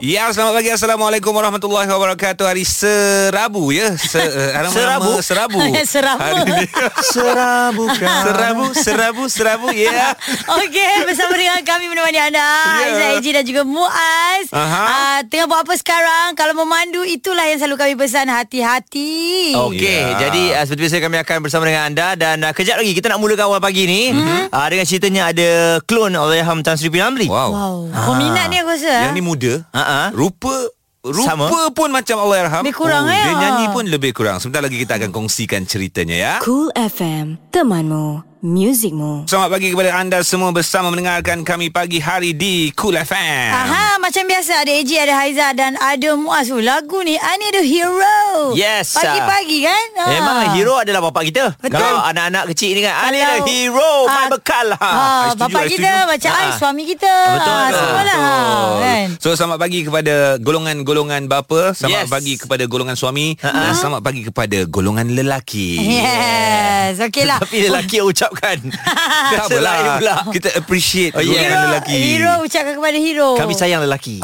[0.00, 0.72] Ya, selamat pagi.
[0.72, 2.48] Assalamualaikum warahmatullahi wabarakatuh.
[2.48, 3.92] Hari Serabu ya.
[3.92, 5.10] Se, uh, nama- Serabu?
[5.10, 5.58] nama Serabu.
[5.84, 6.20] Serabu.
[6.24, 6.64] Hari ni.
[7.12, 9.68] Serabu Serabu, Serabu, Serabu.
[9.70, 10.16] Ya.
[10.56, 12.80] Okey, bersama dengan kami menemani anda Ya.
[12.80, 14.82] Aizah Eji dan juga Muaz Aha.
[14.82, 20.16] uh, Tengah buat apa sekarang Kalau memandu itulah yang selalu kami pesan Hati-hati Okey, Ya.
[20.18, 23.20] jadi uh, seperti biasa kami akan bersama dengan anda dan uh, kejap lagi kita nak
[23.20, 24.48] mulakan awal pagi ni Mhm.
[24.48, 25.48] uh, dengan ceritanya ada
[25.84, 26.96] klon Allahyarham Tan Sri P.
[26.96, 27.28] Ramlee.
[27.28, 27.50] Wow.
[27.50, 27.76] Wow
[28.08, 29.49] Peminat ni aku rasa Yang ni muda.
[29.74, 30.08] Ha ah.
[30.14, 30.54] Rupa
[31.00, 31.72] Rupa Sama.
[31.72, 32.60] pun macam Allahyarham.
[32.60, 33.24] Lebih kurang, ya?
[33.24, 34.36] Dia nyanyi pun lebih kurang.
[34.36, 36.34] Sebentar lagi kita akan kongsikan ceritanya ya.
[36.44, 39.28] Cool FM, temanmu, muzikmu.
[39.28, 43.52] Selamat pagi kepada anda semua bersama mendengarkan kami pagi hari di Cool FM.
[43.52, 46.48] Aha, macam biasa ada Eji, ada Haiza dan ada Muaz.
[46.48, 48.20] Oh, lagu ni I need a hero.
[48.52, 49.84] Yes, Pagi-pagi kan?
[49.94, 50.04] Ha.
[50.08, 51.52] Memang hero adalah bapak kita.
[51.54, 51.76] Betul.
[51.76, 54.80] Kalau anak-anak kecil ni kan, I need a Kalau- hero, my Ah, bekal lah.
[54.80, 56.08] Ha, I setuju, bapak I kita setuju.
[56.08, 56.40] macam Ha.
[56.40, 57.14] I, suami kita.
[57.30, 57.90] Betul, Ha, betul.
[58.10, 58.32] Ha,
[58.80, 59.06] kan?
[59.20, 62.10] So selamat pagi kepada golongan-golongan bapa, selamat Yes.
[62.10, 63.52] pagi kepada golongan suami Ha-ha.
[63.60, 65.76] dan selamat pagi kepada golongan lelaki.
[65.76, 67.36] Yes, okey lah.
[67.38, 68.58] Tapi lelaki yang ucapkan.
[69.30, 69.98] Tak apalah.
[69.98, 70.14] pula.
[70.30, 71.42] Kita appreciate Oh, yeah.
[71.44, 71.96] Hero, lelaki.
[71.96, 73.28] hero ucapkan kepada hero.
[73.36, 74.18] Kami sayang lelaki.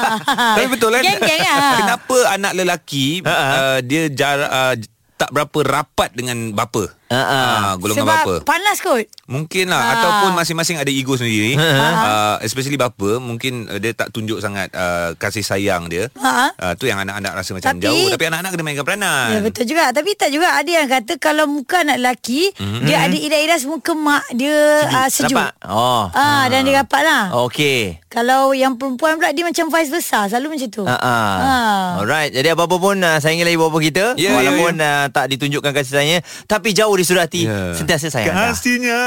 [0.56, 1.02] Tapi betul kan?
[1.02, 1.76] Geng-geng lah.
[1.78, 3.56] Kenapa anak lelaki Ha-ha.
[3.56, 4.74] uh, dia jar, uh,
[5.16, 6.92] tak berapa rapat dengan bapa?
[7.10, 7.42] Ha-ha.
[7.42, 8.34] Ah, golongan Sebab bapa.
[8.46, 9.02] panas kot.
[9.26, 9.92] Mungkin lah Ah.
[9.92, 11.66] Ataupun masing-masing ada ego sendiri Ha.
[11.70, 16.50] uh, Especially bapa Mungkin uh, dia tak tunjuk sangat uh, Kasih sayang dia Ha.
[16.50, 19.64] uh, Tu yang anak-anak rasa macam Tapi- jauh Tapi anak-anak kena mainkan peranan Ya betul
[19.64, 22.82] juga Tapi tak juga Ada yang kata Kalau muka anak lelaki Mhm.
[22.84, 24.54] Dia ada iras-iras Muka mak dia
[24.88, 25.50] uh, sejuk Dapat?
[25.64, 26.10] Oh.
[26.10, 28.02] Ah, Dan dia dapat lah Okey.
[28.06, 30.98] Kalau yang perempuan pula Dia macam vice versa Selalu macam tu ah.
[30.98, 31.84] Ah.
[31.98, 32.30] Alright.
[32.30, 36.20] Jadi apa-apa pun uh, sayangi lagi bapa kita Ya, walaupun Uh, tak ditunjukkan kasih sayangnya
[36.46, 37.72] tapi jauh di surat hati Ya.
[37.72, 38.30] sentiasa sayang.
[38.30, 38.52] anda.
[38.52, 39.00] Kasihnya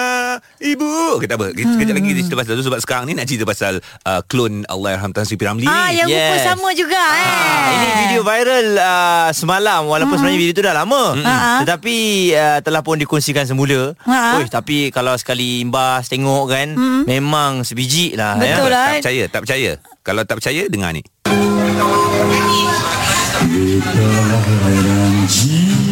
[0.58, 3.44] Ibu Kita apa Kita kejap lagi kita cerita pasal tu Sebab sekarang ni nak cerita
[3.44, 5.44] pasal uh, Klon Allahyarham Tan Sri P.
[5.44, 6.42] Ramlee Ah, yang rupa Yes.
[6.44, 7.28] sama juga eh.
[7.30, 11.62] Ah, Ini video viral uh, semalam walaupun sebenarnya video tu dah lama Ah.
[11.62, 11.96] tetapi
[12.32, 13.94] uh, telah pun dikongsikan semula.
[14.02, 14.36] Ah.
[14.36, 16.68] Oi, tapi kalau sekali imbas tengok kan
[17.04, 18.74] memang sebiji lah Betul ya.
[18.74, 18.88] lah.
[18.90, 21.04] Tak percaya Tak percaya Kalau tak percaya Dengar ni
[23.44, 23.78] Ini
[24.24, 25.83] lagu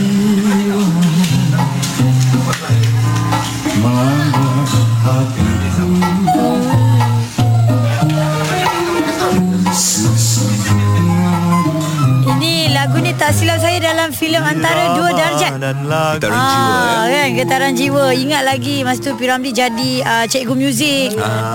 [13.21, 15.51] tak silap saya Dalam filem Antara Dua Darjat
[16.17, 16.97] Getaran jiwa ya.
[16.97, 21.13] Ah, kan getaran jiwa Ingat lagi Masa tu Piramli jadi uh, Cikgu muzik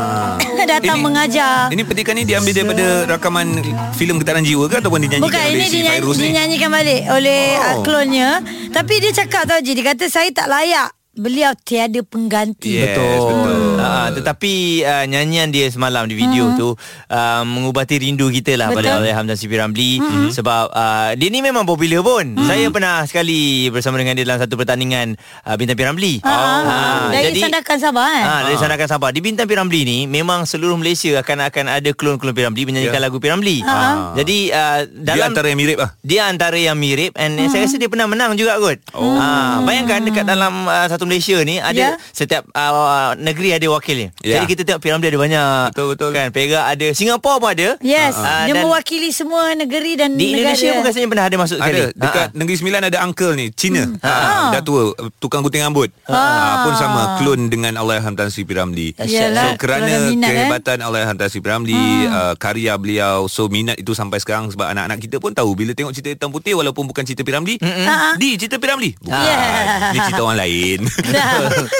[0.70, 3.60] Datang Ini- mengajar Ini petikan ni diambil daripada rakaman
[3.92, 6.24] filem Getaran Jiwa ke ataupun dinyanyikan Bukan oleh ini si dinyanyi, Fairuz ni?
[6.30, 7.60] dinyanyikan balik Oleh Oh.
[7.60, 7.68] oh.
[7.68, 8.30] uh, klonnya
[8.70, 13.24] Tapi dia cakap tau Ji Dia kata saya tak layak Beliau tiada pengganti Yes, Betul.
[13.24, 13.56] betul.
[13.76, 14.52] Uh, tetapi
[14.84, 16.56] uh, nyanyian dia semalam di video hmm.
[16.60, 16.68] tu
[17.08, 18.84] uh, mengubati rindu kita lah Betul.
[18.84, 20.28] pada Allahyarham dan Sri Ramlee hmm.
[20.36, 22.36] sebab uh, dia ni memang popular pun.
[22.36, 22.44] Hmm.
[22.44, 25.16] Saya pernah sekali bersama dengan dia dalam satu pertandingan
[25.48, 26.20] uh, Bintang P Ramlee.
[26.20, 27.00] Ah, ah.
[27.08, 29.10] Dari Sandakan Sabah kan Ah, dari Sandakan Sabah.
[29.16, 33.00] Di Bintang P Ramlee ni memang seluruh Malaysia akan akan ada klon-klon P Ramlee menyanyikan
[33.00, 33.04] Ya.
[33.08, 33.64] lagu P Ramlee.
[33.64, 34.12] Ah.
[34.12, 37.62] Jadi uh, Dia dalam antara yang mirip lah dia antara yang mirip and uh saya
[37.64, 38.82] rasa dia pernah menang juga kot.
[38.92, 39.16] Oh.
[39.16, 41.94] Ha, bayangkan dekat dalam uh, satu Malaysia ni ada yeah.
[42.10, 44.10] setiap uh, negeri ada wakilnya.
[44.20, 44.38] Ya.
[44.38, 45.64] Jadi kita tengok Piramli ada banyak.
[45.72, 46.10] Betul, betul.
[46.10, 47.68] Kan Perak ada, Singapura pun ada.
[47.80, 51.36] Yes Ah, Dia dan mewakili semua negeri dan di negara Indonesia pun rasanya pernah ada
[51.36, 51.80] masuk sekali.
[51.80, 54.08] Ada Dekat Ha, Negeri Sembilan ada uncle ni Cina ha.
[54.10, 54.48] Ah.
[54.50, 54.90] Dah tua
[55.20, 56.64] Tukang gunting rambut ha.
[56.64, 58.50] Pun sama Klon dengan Allahyarham Tan Sri P.
[58.50, 60.30] Ramlee Yalah, So kerana ada minat, eh.
[60.32, 61.46] kehebatan Allahyarham Tan Sri P.
[61.46, 61.76] Ramlee
[62.08, 65.92] uh, Karya beliau So minat itu sampai sekarang Sebab anak-anak kita pun tahu Bila tengok
[65.92, 67.30] cerita hitam putih Walaupun bukan cerita P.
[67.30, 68.16] Ramlee Ah.
[68.16, 68.64] Di cerita P.
[68.64, 69.92] Ramlee Bukan Yeah.
[69.92, 70.80] Ni cerita orang lain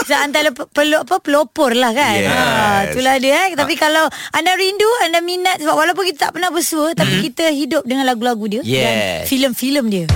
[0.03, 2.17] So antara pe- peluk apa pelopor lah kan.
[2.17, 2.29] Yes.
[2.29, 2.41] Ha,
[2.87, 3.49] itulah dia eh.
[3.53, 7.83] Tapi kalau anda rindu, anda minat sebab walaupun kita tak pernah bersua tapi kita hidup
[7.83, 9.27] dengan lagu-lagu dia dan Yes.
[9.27, 10.07] filem-filem dia.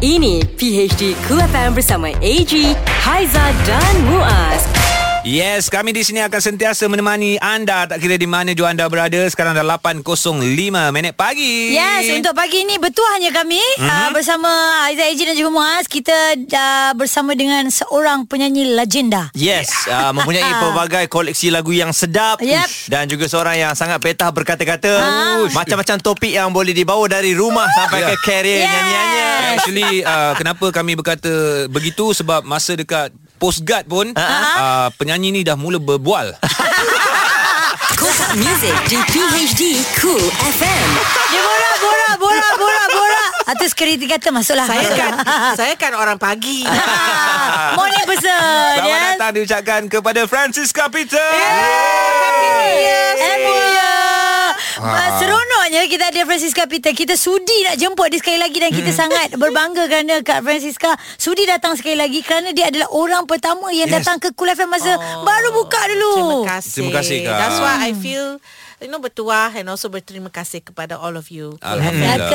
[0.00, 2.52] Ini PHD Cool FM bersama AG,
[2.98, 4.64] Haiza dan Muaz.
[5.20, 9.20] Yes, kami di sini akan sentiasa menemani anda tak kira di mana jua anda berada.
[9.28, 10.00] Sekarang dah 8.05
[10.96, 11.76] minit pagi.
[11.76, 13.84] Yes, untuk pagi ini bertuahnya kami mm-hmm.
[13.84, 14.48] uh, bersama
[14.88, 19.28] Aizah Eji dan juga Muaz kita uh, bersama dengan seorang penyanyi legenda.
[19.36, 22.64] Yes, uh, mempunyai pelbagai koleksi lagu yang sedap Yep.
[22.64, 24.92] Ush, dan juga seorang yang sangat petah berkata-kata.
[25.44, 28.72] Ush, Macam-macam topik yang boleh dibawa dari rumah sampai ke karier Yes.
[28.72, 29.28] nyanyiannya.
[29.52, 35.56] Actually uh, kenapa kami berkata begitu sebab masa dekat postguard pun uh, penyanyi ni dah
[35.56, 36.36] mula berbual.
[38.00, 39.62] Kotak Music di PHD
[39.96, 40.88] Cool FM.
[41.28, 43.28] Dia borak, borak, borak, borak, borak.
[43.44, 44.64] Atau security kata masuklah.
[44.64, 45.12] Saya kan
[45.60, 48.72] Saya kan orang pagi Ah, Morning person.
[48.78, 49.04] Selamat yes.
[49.16, 51.20] datang diucapkan kepada Francisca Peter.
[51.20, 52.99] Happy New Year.
[54.80, 55.20] Ah.
[55.20, 59.36] Seronoknya kita ada Francisca Peter Kita sudi nak jemput dia sekali lagi Dan kita sangat
[59.36, 63.96] berbangga Kerana Kak Francisca Sudi datang sekali lagi Kerana dia adalah orang pertama Yang Yes.
[64.00, 67.36] datang ke FM Masa baru buka dulu Terima kasih Terima kasih, Kak.
[67.36, 68.40] That's why I feel
[68.80, 72.32] You know bertuah And also berterima kasih Kepada all of you Alhamdulillah.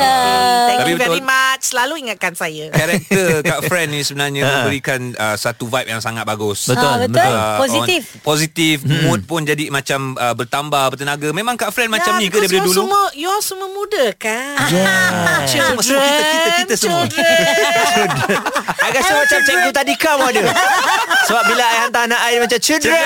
[0.67, 1.25] Thank Tapi you very betul.
[1.27, 6.21] much Selalu ingatkan saya Karakter Kak Fran ni sebenarnya memberikan uh, satu vibe yang sangat
[6.23, 6.67] bagus.
[6.67, 7.25] Betul, Ah, betul.
[7.25, 8.01] Uh, Positif.
[8.05, 12.37] on- positif Mood pun jadi macam uh, Bertambah Bertenaga Memang Kak Fran macam ni ke
[12.37, 15.49] daripada dulu semua, You all semua muda kan Yeah.
[15.49, 17.03] Semua- semua kita- kita- kita semua.
[17.05, 18.37] Children
[18.77, 20.41] I rasa macam cikgu tadi kamu ada
[21.27, 22.93] Sebab bila I hantar anak I Macam children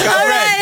[0.00, 0.56] Kak Fran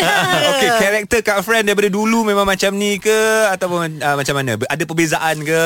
[0.50, 4.82] Okay karakter Kak Fran Daripada dulu Memang macam ni ke Ataupun uh, macam mana Ada
[4.82, 5.62] perbezaan ke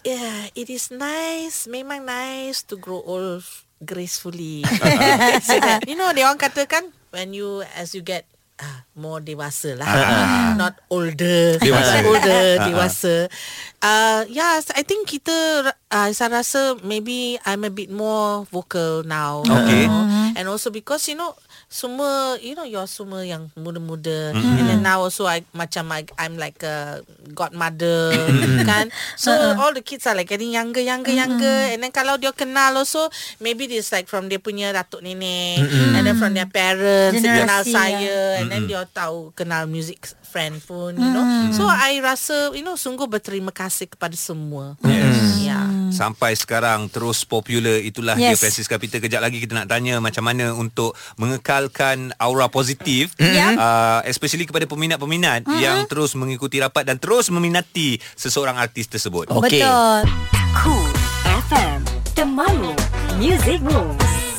[0.00, 1.68] Yeah, it is nice.
[1.68, 3.44] Memang nice to grow old
[3.84, 4.64] gracefully.
[5.88, 8.24] You know, dia orang katakan when you as you get
[8.60, 9.88] ah, more dewasa lah.
[10.60, 11.60] Not older.
[11.60, 12.00] Dewasa.
[12.04, 13.14] older, dewasa.
[13.84, 19.44] Uh, yeah, I think kita uh, saya rasa maybe I'm a bit more vocal now.
[19.44, 19.84] Okay.
[19.84, 20.32] You know.
[20.32, 21.36] And also because you know
[21.70, 24.34] semua you know you're semua yang muda-muda.
[24.34, 24.58] Mm-hmm.
[24.58, 28.10] and then now also I macam I, I'm like a godmother
[28.66, 28.90] kan?
[29.14, 31.70] So all the kids are like getting younger younger younger.
[31.70, 33.06] And then kalau dia kenal also
[33.38, 35.62] maybe this like from dia punya datuk nenek.
[35.94, 38.42] And then from their parents dia kenal Generasi, saya.
[38.42, 42.74] And then dia tahu kenal music friend pun you know so I rasa you know
[42.74, 45.42] sungguh berterima kasih kepada semua Yes.
[45.42, 48.22] yeah Sampai sekarang terus popular itulah yes.
[48.22, 48.40] dia Yes.
[48.40, 53.52] Francisca Peter kejap lagi kita nak tanya macam mana untuk mengekalkan aura positif Ya.
[53.52, 55.58] uh, especially kepada peminat-peminat Mm-hmm.
[55.58, 59.26] yang terus mengikuti rapat dan terus meminati seseorang artis tersebut.
[59.30, 59.58] Okey.
[59.58, 59.98] Betul
[60.54, 60.90] Cool
[61.48, 61.78] FM
[62.12, 62.74] Temanmu
[63.16, 64.29] Music Rules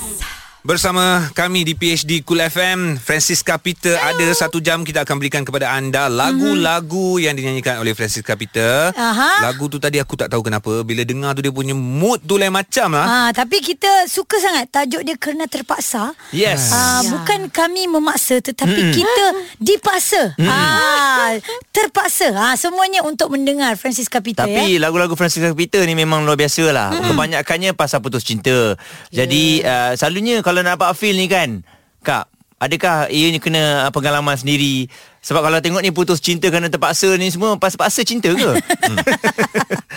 [0.62, 5.74] Bersama kami di PhD Cool FM Francisca Peter Ada satu jam kita akan berikan kepada
[5.74, 9.42] anda Lagu-lagu yang dinyanyikan oleh Francisca Peter Aha.
[9.42, 12.54] Lagu tu tadi aku tak tahu kenapa Bila dengar tu dia punya mood tu lain
[12.54, 16.14] macam lah Ah, tapi kita suka sangat tajuk dia kerana terpaksa.
[16.30, 17.10] Yes Ah, Ya.
[17.10, 19.26] bukan kami memaksa tetapi kita
[19.58, 20.38] dipaksa.
[20.42, 21.42] Ah,
[21.72, 22.30] terpaksa.
[22.32, 24.80] Ah, semuanya untuk mendengar Francisca Peter Tapi ya.
[24.80, 26.94] lagu-lagu Francisca Peter ni memang luar biasa lah.
[26.94, 27.10] Hmm.
[27.10, 28.78] Kebanyakannya pasal putus cinta.
[29.10, 31.64] Jadi uh, selalunya kalau nak dapat feel ni kan,
[32.04, 32.28] Kak,
[32.62, 34.86] adakah ianya kena uh, pengalaman sendiri?
[35.22, 38.52] Sebab kalau tengok ni putus cinta kerana terpaksa ni semua pas-paksa cinta ke?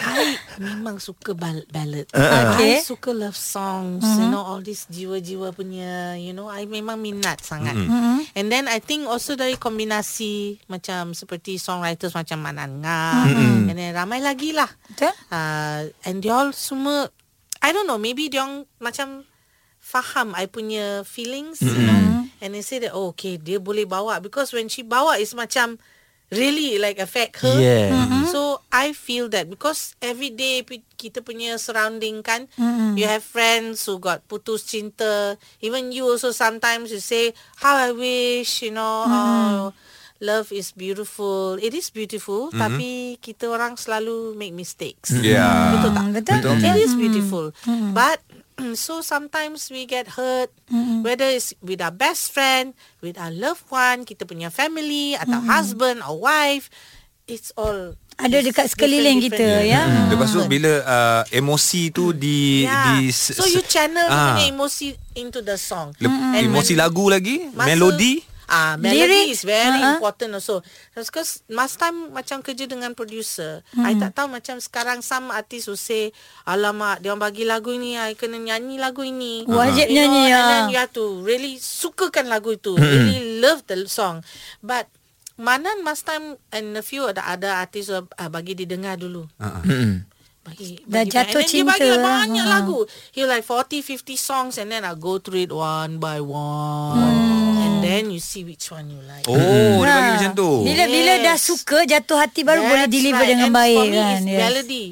[0.04, 2.04] I memang suka bal- ballad.
[2.12, 2.76] Okay.
[2.76, 4.04] I suka love songs.
[4.04, 6.20] You know all this jiwa-jiwa punya.
[6.20, 7.72] You know I memang minat sangat.
[8.36, 13.00] And then I think also dari kombinasi macam seperti songwriters macam Manan Nga.
[13.72, 14.68] And then ramai lagi lah.
[15.32, 17.08] Uh, and they all semua.
[17.64, 17.96] I don't know.
[17.96, 18.44] Maybe dia
[18.76, 19.24] macam
[19.94, 21.62] faham I punya feelings.
[21.62, 22.26] You know.
[22.42, 25.78] And they say that oh okay dia boleh bawa because when she bawa is macam
[26.34, 27.56] really like affect her.
[27.56, 27.94] Yeah.
[27.94, 28.24] Mm-hmm.
[28.34, 30.66] So I feel that because every day
[30.98, 32.98] kita punya surrounding kan, mm-hmm.
[32.98, 35.38] you have friends who got putus cinta.
[35.62, 37.32] Even you also sometimes you say,
[37.62, 39.72] how I wish, you know, oh,
[40.18, 41.54] love is beautiful.
[41.60, 42.60] It is beautiful, mm-hmm.
[42.60, 42.90] tapi
[43.22, 45.14] kita orang selalu make mistakes.
[45.22, 45.78] Ya.
[45.78, 46.02] Betul tak?
[46.02, 46.38] Hmm, betul.
[46.42, 46.56] Betul.
[46.66, 47.46] It is beautiful.
[47.94, 48.18] But
[48.76, 50.50] so sometimes we get hurt
[51.00, 56.00] whether it's with our best friend, with our loved one, kita punya family atau husband
[56.02, 56.70] or wife,
[57.24, 59.74] it's all Ada dekat sekeliling different, kita different.
[59.74, 59.82] ya.
[59.82, 60.06] Hmm.
[60.06, 63.02] Lepas tu bila uh, emosi tu di Yeah.
[63.02, 65.90] di so you channel ah, punya emosi into the song.
[65.98, 68.22] lep- And emosi lagu lagi, masa- melodi.
[68.46, 69.98] Ah, melody Lyrics, is very uh-huh.
[69.98, 70.60] important also.
[70.92, 75.80] Because last time macam kerja dengan producer, I tak tahu macam sekarang some artist will
[75.80, 76.12] say,
[76.44, 79.48] alamak, dia orang bagi lagu ni, I kena nyanyi lagu ini.
[79.48, 80.44] Wajib You nyanyi, know, And ya.
[80.50, 84.20] then you have to really sukakan lagu itu, really love the song.
[84.60, 84.92] But
[85.34, 89.26] Manan last time and a few ada ada artis uh, bagi didengar dulu.
[89.42, 90.06] Hmm.
[90.46, 92.02] Bagi, Dah bagi jatuh and then cinta Dia bagi lah.
[92.22, 92.54] banyak Ha.
[92.60, 92.78] lagu.
[93.10, 97.00] He like 40, 50 songs and then I go through it one by one.
[97.02, 97.33] And
[97.86, 99.24] then you see which one you like.
[99.24, 99.36] Oh,
[99.78, 100.14] dia bagi Ha.
[100.16, 100.50] macam tu.
[100.62, 101.44] Bila bila dah Yes.
[101.44, 103.30] suka jatuh hati baru boleh That's deliver right.
[103.30, 104.10] dengan And baik for me, kan.
[104.10, 104.40] it's Yes.
[104.40, 104.84] melody.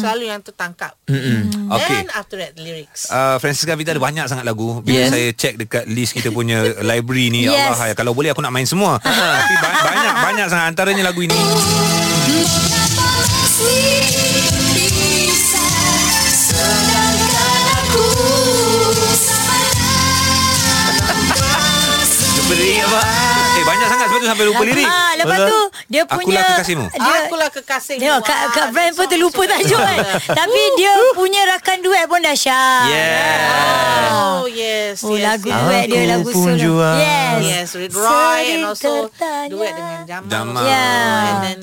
[0.00, 0.96] Selalu yang tertangkap.
[1.04, 1.92] Okay.
[1.92, 3.06] Then after that lyrics.
[3.06, 5.10] Uh, Francisca Vita ada banyak sangat lagu Bila Yes.
[5.10, 7.76] saya check dekat list kita punya library ni Yes.
[7.76, 11.20] Allah hai, Kalau boleh aku nak main semua Tapi ba- banyak banyak sangat Antaranya lagu
[11.20, 11.36] ini
[24.20, 24.84] tu sampai lupa lirik.
[24.84, 25.48] Ah, lepas Betul.
[25.48, 26.86] tu dia Akulah punya kekasihmu.
[26.90, 28.00] Dia, Akulah kekasihmu.
[28.00, 29.98] Tengok Kak, Ah, Kak Fran ni pun terlupa tajuk kan.
[30.40, 32.84] Tapi dia punya rakan duet pun dahsyat.
[32.86, 34.10] Yeah.
[34.10, 35.58] Oh yes, Oh yes, lagu yes.
[35.58, 36.74] duet dia lagu solo.
[36.96, 37.38] Yes.
[37.40, 39.08] Yes, with Roy and also
[39.48, 40.28] duet dengan Jamal.
[40.28, 40.64] Jamal.
[40.64, 41.20] Yeah.
[41.26, 41.60] And then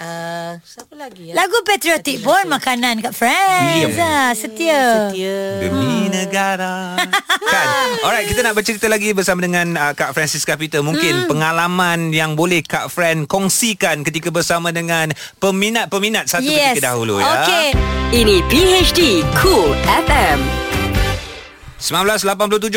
[0.00, 1.34] uh, siapa lagi ya?
[1.36, 3.94] Lagu patriotik pun makanan Kak Friends.
[3.94, 5.12] Ah, setia.
[5.12, 5.38] Setia.
[5.60, 6.96] Demi negara
[7.52, 7.66] Kan
[8.02, 12.60] Alright kita nak bercerita lagi Bersama dengan uh, Kak Francisca Peter Mungkin pengalaman Yang boleh
[12.62, 16.74] Kak Fran Kongsikan Ketika bersama dengan Peminat-peminat Satu Yes.
[16.74, 17.66] ketika dahulu ya Okey.
[18.10, 19.00] Ini PHD
[19.38, 20.69] Cool FM.
[21.80, 22.28] 1987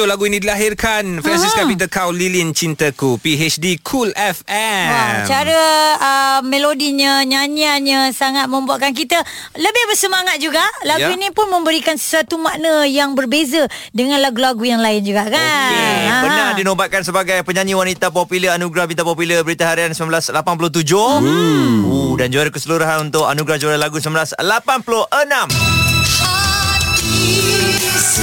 [0.07, 5.61] lagu ini dilahirkan Francisca Peter Kau Lilin Cintaku PHD Cool FM Wah, cara
[5.99, 9.19] uh, melodinya, nyanyiannya sangat membuatkan kita
[9.59, 10.63] lebih bersemangat juga.
[10.87, 11.11] Lagu Ya.
[11.11, 15.35] ini pun memberikan sesuatu makna yang berbeza dengan lagu-lagu yang lain juga kan.
[15.35, 16.15] Okey, Ha.
[16.23, 20.31] Benar dinobatkan sebagai penyanyi wanita popular Anugerah Bintang Popular Berita Harian 1987.
[21.19, 21.83] Hmm.
[21.83, 24.39] Uh, dan juara keseluruhan untuk Anugerah Juara Lagu 1986.
[28.03, 28.19] Alright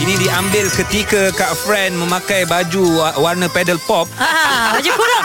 [0.00, 5.24] ini diambil ketika Kak Fran Memakai baju Warna pedal pop Ah, baju kurung.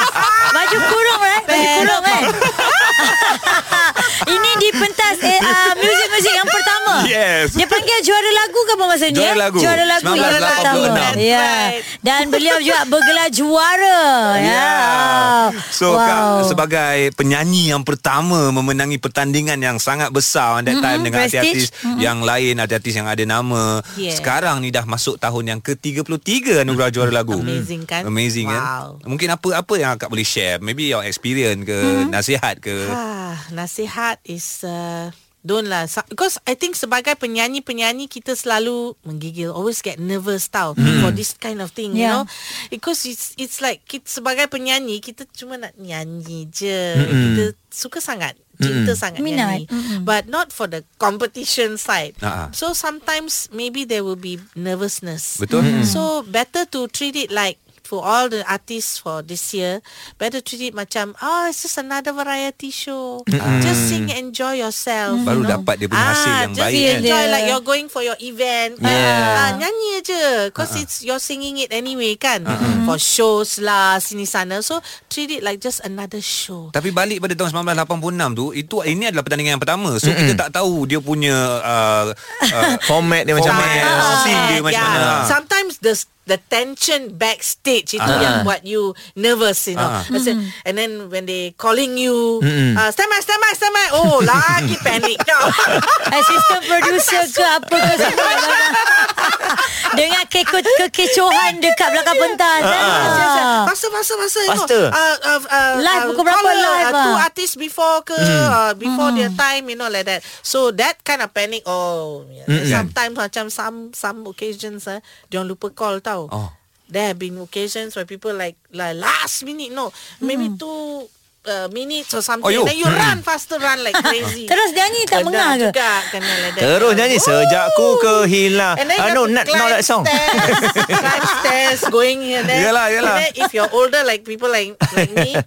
[0.52, 1.48] Baju kurung right?
[1.48, 2.24] Baju kurung kan.
[4.36, 6.79] Ini di pentas eh, uh, muzik-muzik yang pertama.
[7.06, 7.56] Yes.
[7.56, 9.16] Dia panggil juara lagu ke apa masa ni?
[9.16, 9.58] Juara lagu.
[9.62, 10.50] Juara lagu yang 1986.
[10.50, 11.06] pertama.
[11.16, 11.40] Ya.
[11.40, 11.82] Right.
[12.00, 14.02] Dan beliau juga bergelar juara.
[14.36, 14.44] Ya.
[14.44, 15.44] Yeah.
[15.70, 16.00] So wow.
[16.00, 21.70] Kak sebagai penyanyi yang pertama memenangi pertandingan yang sangat besar on that time dengan prestige.
[21.72, 23.80] artis-artis yang lain, artis yang ada nama.
[23.96, 24.16] Yeah.
[24.16, 27.38] Sekarang ni dah masuk tahun yang ke-33 anugerah juara lagu.
[27.40, 28.04] Amazing kan?
[28.06, 28.56] Amazing Wow.
[28.56, 29.08] kan?
[29.08, 30.58] Mungkin apa apa yang Kak boleh share?
[30.60, 32.88] Maybe your experience ke, nasihat ke?
[32.90, 39.80] Ah, nasihat is uh, don't lah because I think sebagai penyanyi-penyanyi kita selalu menggigil always
[39.80, 42.12] get nervous tau for this kind of thing you Yeah.
[42.12, 42.24] know
[42.68, 48.36] because it's it's like kita sebagai penyanyi kita cuma nak nyanyi je kita suka sangat
[48.60, 49.64] cinta sangat Minat.
[49.64, 49.66] nyanyi
[50.04, 52.52] but not for the competition side ah.
[52.52, 55.64] so sometimes maybe there will be nervousness Betul?
[55.64, 55.88] Mm.
[55.88, 57.56] So better to treat it like
[57.90, 59.82] for all the artists for this year,
[60.22, 63.26] better treat it macam oh it's just another variety show.
[63.66, 65.18] Just sing enjoy yourself.
[65.26, 65.58] Baru you know.
[65.58, 66.94] dapat dia punya hasil yang just baik, kan?
[67.02, 67.34] enjoy Dia.
[67.34, 68.78] like you're going for your event.
[68.78, 69.42] Yeah.
[69.42, 72.46] Ah, nyanyi aje cause it's you're singing it anyway kan.
[72.86, 74.62] For shows lah sini sana.
[74.62, 74.78] So
[75.10, 76.70] treat it like just another show.
[76.70, 79.98] Tapi balik pada tahun 1986 tu itu ini adalah pertandingan yang pertama.
[79.98, 81.34] So kita tak tahu dia punya
[81.66, 84.22] uh, uh, Format dia macam format, mana.
[84.22, 84.94] scene dia macam yeah.
[84.94, 85.14] mana.
[85.26, 85.94] Sometimes the
[86.30, 88.22] the tension backstage itu Ah.
[88.22, 89.90] yang buat you nervous, you know.
[89.90, 90.06] Ah.
[90.08, 92.38] Let's say- And then when they calling you,
[92.78, 93.88] uh, stand by, stand by, stand by.
[93.92, 95.46] Oh, lagi panic kau.
[96.20, 98.30] Assistant producer ke apa ke semua
[100.00, 103.66] Dengan keko, kekecohan dekat belakang pentas ah.
[103.66, 104.44] Faster, faster, faster.
[104.44, 104.62] you know.
[104.62, 104.84] Faster.
[104.90, 107.26] Uh, uh, uh, Live uh, pukul berapa caller, live, Uh, two ah?
[107.26, 110.22] artists before ke, uh, before their time, you know, like that.
[110.42, 112.46] So that kind of panic, oh, yeah.
[112.70, 116.19] sometimes macam some some occasions, uh, jangan lupa call tau.
[116.28, 116.52] Oh.
[116.90, 121.06] There have been occasions where people like, like last minute, no, maybe two
[121.46, 122.50] uh, minutes or something.
[122.50, 124.50] Oh, then you run faster, run like crazy.
[124.50, 125.70] Terus nyanyi tak mengah ke?
[125.70, 126.66] juga, kena like that.
[126.66, 127.26] Terus nyanyi Oh.
[127.30, 128.76] sejak ku kehilang.
[128.82, 130.02] And then you no, not, not that song.
[130.02, 132.74] Stairs, climb stairs, going here there.
[132.74, 133.22] Yelah, yelah.
[133.22, 135.38] And then if you're older, like people like like me,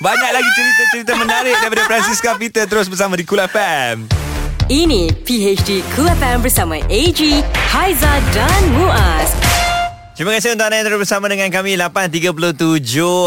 [0.00, 4.21] Banyak lagi cerita-cerita menarik daripada Francisca Peter terus bersama di Kul FM.
[4.72, 7.20] Ini PHD Cool FM bersama AG,
[7.76, 9.41] Haiza dan Muaz.
[10.12, 12.68] Terima kasih untuk anda yang terus bersama dengan kami 8.37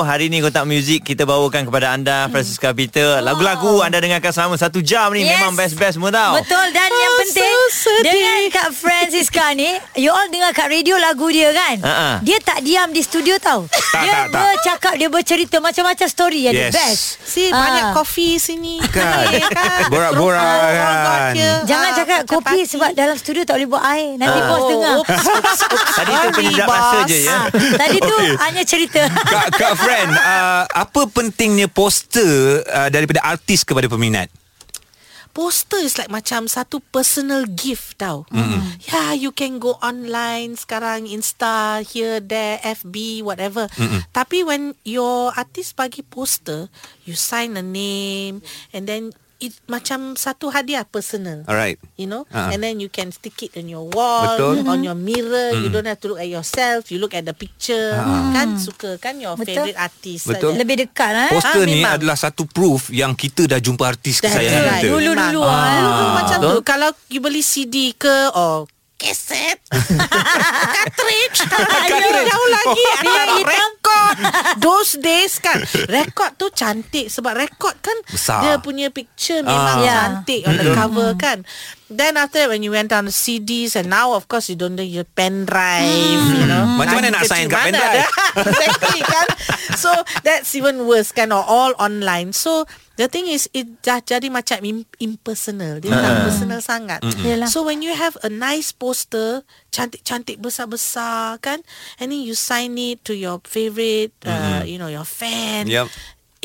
[0.05, 4.79] Hari ini Kotak Muzik kita bawakan kepada anda Francisca Peter Lagu-lagu anda dengarkan selama satu
[4.79, 5.33] jam ni Yes.
[5.35, 8.11] Memang best-best semua tau Betul dan yang Oh, penting so sedih.
[8.11, 11.79] dengan Kak Francisca ni, you all dengar kat radio lagu dia kan?
[11.79, 12.09] Ha-ha.
[12.19, 13.65] Dia tak diam di studio tau.
[13.71, 14.31] dia tak, tak.
[14.35, 16.71] bercakap, dia bercerita macam-macam story yang Yes.
[16.71, 17.03] best.
[17.23, 17.55] see Ah.
[17.57, 18.83] banyak kopi sini.
[18.85, 19.31] Kan.
[19.57, 19.87] Kan.
[19.87, 21.33] Borak-borak Oh, oh, kan.
[21.33, 21.57] here.
[21.63, 24.09] Jangan Ah, cakap kopi sebab dalam studio tak boleh buat air.
[24.17, 24.45] Nanti Ah.
[24.45, 24.93] bos dengar.
[24.93, 25.91] Oh, oops, oops, oops.
[25.95, 29.01] Tadi tu penyedap rasa je ya Tadi tu hanya cerita.
[29.33, 34.27] Kak, Kak Fran, uh, apa pentingnya poster uh, daripada artis kepada peminat?
[35.35, 38.23] Poster is like macam satu personal gift tau.
[38.31, 38.87] Mm-hmm.
[38.87, 43.67] Yeah, you can go online sekarang Insta here there FB whatever.
[43.75, 44.15] Mm-hmm.
[44.15, 46.71] Tapi when your artist bagi poster,
[47.03, 48.39] you sign a name
[48.71, 49.11] and then
[49.45, 51.45] it macam satu hadiah personal.
[51.45, 51.77] Alright.
[51.95, 52.49] You know, Ah.
[52.49, 54.65] and then you can stick it on your wall, Betul.
[54.65, 55.53] on your mirror.
[55.53, 56.89] You don't have to look at yourself.
[56.89, 57.95] You look at the picture.
[58.31, 59.69] Kan suka kan your Betul.
[59.69, 60.25] favorite artist.
[60.25, 60.55] Betul.
[60.55, 61.31] Lebih dekat eh.
[61.31, 61.95] Poster Ah, ni memang.
[61.95, 64.81] adalah satu proof yang kita dah jumpa artis kesayangan right.
[64.81, 64.87] kita.
[64.89, 65.63] Dulu-dulu, Memang.
[65.63, 65.79] ah.
[65.79, 66.53] Dulu macam tu.
[66.61, 69.59] Kalau you beli CD ke or kaset
[70.71, 71.39] cartridge.
[71.43, 72.25] Cartridge.
[72.25, 72.81] Jauh lagi.
[72.81, 73.45] Oh, antara hitam.
[73.45, 74.15] rekod.
[74.57, 78.39] Those days kan rekod tu cantik sebab rekod kan Besar.
[78.41, 79.93] dia punya picture memang Ya.
[80.01, 81.43] cantik on the cover kan
[81.89, 84.75] then after that when you went down the CDs and now of course you don't
[84.75, 86.65] do your pen drive you know.
[86.81, 88.09] Macam mana nak sign kat pen drive?
[88.49, 89.27] exactly kan?
[89.77, 89.89] So
[90.25, 91.29] that's even worse kan?
[91.29, 92.33] Or all online.
[92.33, 92.65] So
[92.97, 95.77] the thing is it dah jadi macam im- impersonal.
[95.77, 96.99] Dia tak personal sangat.
[97.21, 97.47] Yalah.
[97.51, 101.61] so when you have a nice poster cantik-cantik besar-besar kan?
[102.01, 105.69] And then you sign it to your favorite uh, you know your fan.
[105.69, 105.89] Yup.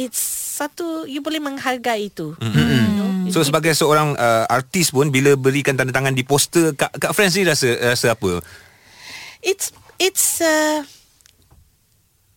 [0.00, 0.20] it's
[0.56, 2.32] satu you boleh menghargai itu.
[2.40, 2.89] Know
[3.30, 7.34] So sebagai seorang uh, artis pun bila berikan tanda tangan di poster Kak, Kak Friends
[7.34, 8.42] ni rasa rasa apa?
[9.40, 10.84] it's it's uh,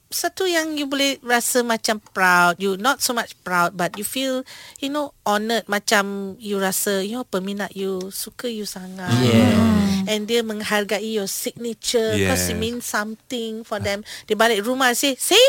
[0.07, 4.45] satu yang you boleh rasa macam proud you not so much proud but you feel
[4.77, 10.05] you know honoured macam you rasa you know peminat you suka you sangat Yeah.
[10.05, 12.62] and dia menghargai your signature because it Yes.
[12.62, 15.41] means something for them dia balik rumah say see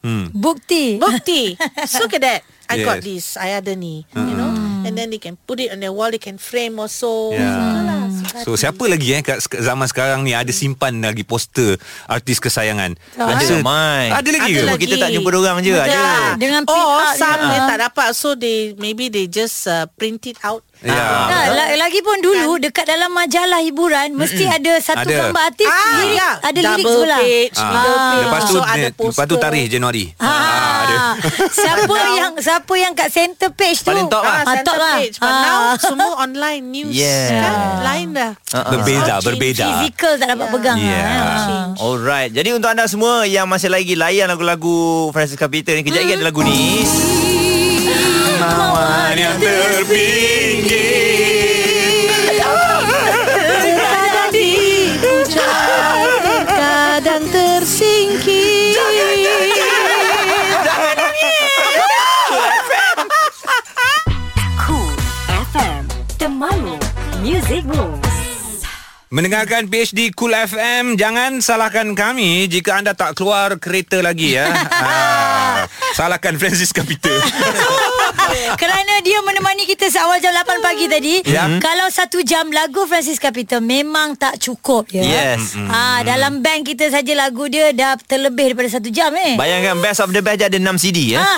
[0.00, 0.30] Hmm.
[0.30, 0.96] Bukti.
[0.96, 1.58] bukti
[1.98, 3.04] look at that I got Yes.
[3.04, 4.55] this I ada ni you know
[4.86, 7.42] and then they can put it on their wall they can frame also Ya.
[7.42, 8.02] Itulah,
[8.38, 12.94] So siapa lagi eh kat zaman sekarang ni ada simpan lagi poster artis kesayangan?
[13.14, 14.10] Ada ramai.
[14.10, 14.62] Ada lagi Ada ke?
[14.64, 15.86] Cuma kita tak jumpa orang je ada.
[15.86, 16.10] Ya.
[16.34, 20.60] Dengan oh, some dia tak dapat so they maybe they just uh, print it out.
[20.78, 20.92] Ya.
[20.92, 25.14] Nah, la- lagi pun dulu dekat dalam majalah hiburan mesti ada satu Ada.
[25.24, 26.30] gambar artis Ah, lirik, ya.
[26.38, 27.18] ada lirik Double sebelah.
[27.18, 28.20] page, middle page.
[28.20, 30.04] Lepas tu so ada dia- lepas tu tarikh Januari.
[30.18, 31.16] Ah,
[31.56, 33.88] siapa yang siapa yang kat center page tu?
[33.88, 34.28] Paling top lah.
[34.28, 34.94] Ah, Ah, center top lah.
[34.96, 35.16] page.
[35.16, 35.40] But Ah.
[35.40, 37.40] now semua online news Yeah.
[37.40, 38.32] kan lain dah.
[38.66, 39.26] Berbeza, All change.
[39.28, 39.66] berbeza.
[39.68, 40.52] Physical tak dapat Ya.
[40.56, 40.76] pegang.
[40.78, 41.04] Yeah.
[41.04, 41.36] Ah.
[41.38, 41.76] Change.
[41.78, 42.30] Alright.
[42.32, 44.76] Jadi untuk anda semua yang masih lagi layan lagu-lagu
[45.10, 46.80] Francisca Peter ni kejap lagi ada lagu ni.
[48.36, 50.84] Mawar yang terpinggir.
[53.76, 55.48] Kadang dipuja,
[56.46, 58.76] kadang tersingkir.
[64.58, 64.92] Cool
[65.48, 65.82] FM
[66.16, 66.76] Temanmu
[67.20, 68.05] Music Rules
[69.06, 74.50] Mendengarkan PhD Cool FM Jangan salahkan kami Jika anda tak keluar kereta lagi ya.
[74.76, 75.64] Ah,
[75.94, 77.10] Salahkan Francis Capita
[78.60, 81.14] Kerana dia menemani kita seawal jam 8 pagi tadi.
[81.26, 81.46] Ya.
[81.58, 85.02] Kalau satu jam lagu Francis Capita memang tak cukup ya.
[85.02, 85.56] Yes.
[85.68, 89.34] Ah dalam bank kita saja lagu dia dah terlebih daripada satu jam eh.
[89.38, 91.22] Bayangkan best of the best ada 6 CD ya.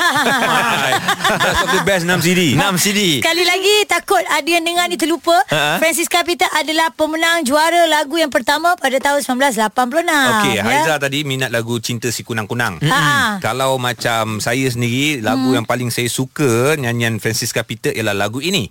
[1.28, 3.00] Best of the best 6 CD 6 CD.
[3.20, 5.36] Sekali lagi takut ada yang dengar ni terlupa.
[5.52, 5.76] Ha-ha.
[5.76, 10.08] Francis Capita adalah pemenang juara lagu yang pertama pada tahun 1986.
[10.08, 10.62] Okey, ya.
[10.64, 12.80] Haiza tadi minat lagu Cinta Si Kunang-Kunang.
[12.80, 13.38] Ha.
[13.44, 18.70] Kalau macam saya sendiri, lagu yang paling saya suka nyanyian Francis Capita ialah lagu ini.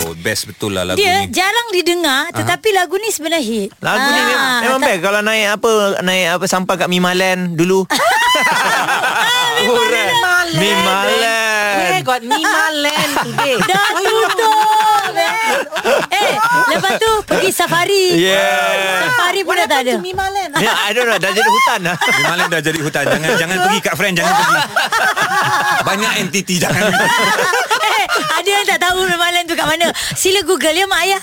[0.00, 1.30] Oh, best betul lah lagu Dia ni.
[1.30, 3.70] jarang didengar tetapi lagu ni sebenarnya hit.
[3.78, 7.84] Lagu ni Ah, memang, memang best kalau naik apa naik apa sampai kat Mimaland dulu.
[9.58, 10.54] Mimaland.
[10.54, 11.76] Mimaland.
[11.78, 13.54] Where got Mimaland today?
[13.60, 14.56] Dah tutup
[16.72, 19.08] Lepas tu Pergi safari Yeah.
[19.08, 20.50] Safari pun dah tak ada Mimaland?
[20.58, 21.96] Ya, I don't know dah jadi hutan lah.
[21.98, 23.04] Memang dah jadi hutan.
[23.04, 24.56] Jangan jangan pergi kat friend, jangan pergi.
[25.88, 26.82] Banyak entiti jangan.
[28.38, 31.22] Ada yang tak tahu Ramalan tu kat mana Sila google ya mak ayah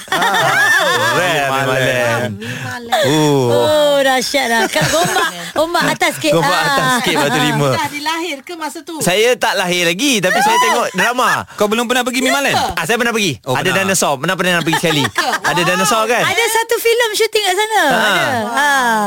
[1.16, 2.32] Rare Mimaland.
[2.36, 3.06] Mimaland.
[3.08, 3.46] Oh.
[3.50, 6.96] Oh dahsyat lah Kat gombak Ombak atas sikit Gombak atas Ah.
[7.00, 7.70] sikit batu lima.
[7.74, 9.00] Dah dilahir ke masa tu?
[9.00, 11.48] Saya tak lahir lagi tapi saya tengok drama.
[11.56, 12.58] Kau belum pernah pergi Mimaland?
[12.76, 13.40] Ah, saya pernah pergi.
[13.42, 13.88] Oh, ada pernah.
[13.88, 14.16] dinosaur.
[14.18, 15.04] Pernah pernah pergi sekali.
[15.42, 16.24] ada dinosaur kan?
[16.26, 19.04] Ada satu filem syuting kat sana Ada ah.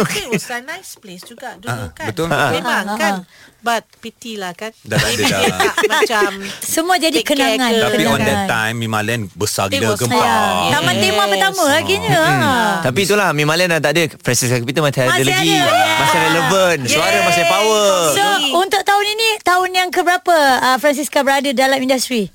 [0.00, 2.06] Okay, it was a nice place juga dulu Ah, kan.
[2.08, 2.26] betul.
[2.28, 3.12] Memang Ah, ah, kan.
[3.60, 4.72] But pity lah kan.
[4.80, 5.72] Dah tak ada dah.
[5.86, 6.30] macam
[6.64, 7.82] Semua jadi care kenangan ke.
[7.82, 8.28] Tapi on kenangan.
[8.28, 10.16] that time Mimaland besar gila was- gempak.
[10.16, 10.30] Ya.
[10.30, 10.70] Yes.
[10.72, 12.72] Taman tema pertama akhirnya ah.
[12.80, 15.98] Tapi itulah Mimaland dah tak ada Francis Capita masih ada Masih lagi ada, yeah.
[15.98, 17.24] Masih relevan Suara Yeah.
[17.24, 22.30] masih power So untuk tahun ini Tahun yang keberapa uh, Francisca berada dalam industri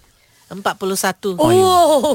[0.46, 0.62] 41.
[1.36, 1.50] Oh,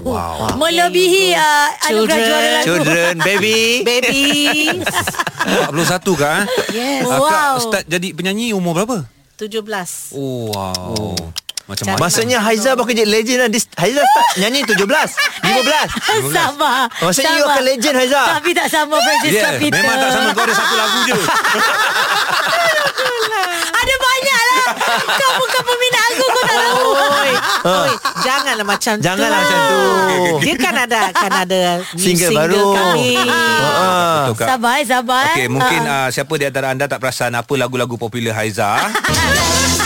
[0.07, 0.55] wow.
[0.55, 2.21] Melebihi uh, anugerah Children.
[2.23, 3.59] juara lagu Children Baby
[3.89, 4.21] Baby.
[5.43, 5.75] 41
[6.15, 6.41] kah?
[6.71, 7.05] yes.
[7.05, 7.55] Ah, Kak Wow.
[7.61, 9.03] start jadi penyanyi umur berapa?
[9.35, 10.15] 17.
[10.15, 11.17] Oh, wow.
[11.71, 12.03] Macam mana?
[12.03, 14.91] Maksudnya Haiza bakal jadi legend lah Haiza start nyanyi 17 15
[16.29, 18.23] Sama Maksudnya you akan legend, Haiza.
[18.35, 21.15] Tapi tak sama Francis Ya, Kapita memang tak sama kau ada satu lagu je.
[23.71, 24.65] Ada banyak lah
[25.15, 29.03] Kau bukan peminat aku Kau tak tahu Oi, oi, janganlah macam tu.
[29.03, 29.79] Janganlah macam tu.
[30.41, 31.61] Dia kan ada kan ada
[31.93, 32.63] new Single baru.
[32.73, 33.13] kami.
[33.17, 34.47] Betul, Kak.
[34.49, 35.35] Sabar eh sabar eh.
[35.35, 38.69] Okey, mungkin Ah, uh, siapa di antara anda tak perasan apa lagu-lagu popular Haiza?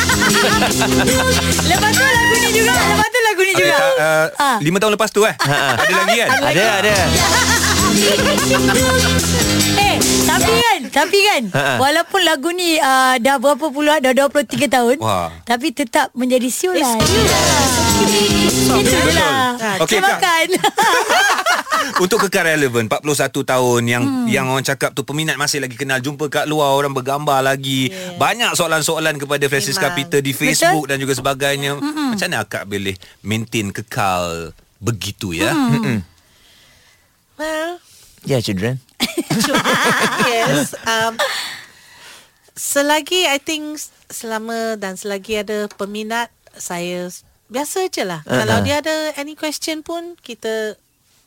[1.65, 4.59] Lepas tu lagu ni juga Lepas tu lagu ni juga tak, uh, Ah.
[4.59, 5.35] lima tahun lepas tu eh.
[5.37, 6.29] Ada lagi kan?
[6.43, 6.95] Ada ada
[9.77, 9.95] Eh
[10.25, 11.75] Tapi kan Tapi kan Ha-ha.
[11.79, 15.31] Walaupun lagu ni uh, Dah berapa puluh Dah 23 tahun Wah.
[15.43, 20.21] Tapi tetap menjadi siulan Itu je lah Okey, Terima Kak.
[20.21, 20.49] kan
[22.05, 23.05] Untuk kekal relevan 41
[23.45, 24.27] tahun yang Hmm.
[24.27, 27.87] yang orang cakap tu peminat masih lagi kenal jumpa kat luar orang bergambar lagi.
[27.87, 28.17] Yeah.
[28.17, 29.77] Banyak soalan-soalan kepada Francis.
[29.77, 31.77] Kapita di Facebook dan juga sebagainya.
[31.77, 35.53] Macam mana akak boleh maintain kekal begitu ya?
[35.53, 36.01] Hmm.
[37.37, 37.79] Well,
[38.25, 38.81] Ya children
[40.27, 40.73] yes.
[40.83, 41.21] Um,
[42.55, 43.77] selagi I think
[44.09, 47.13] selama dan selagi ada peminat saya
[47.49, 48.21] biasa je lah.
[48.25, 48.41] Uh-huh.
[48.45, 50.77] Kalau dia ada any question pun kita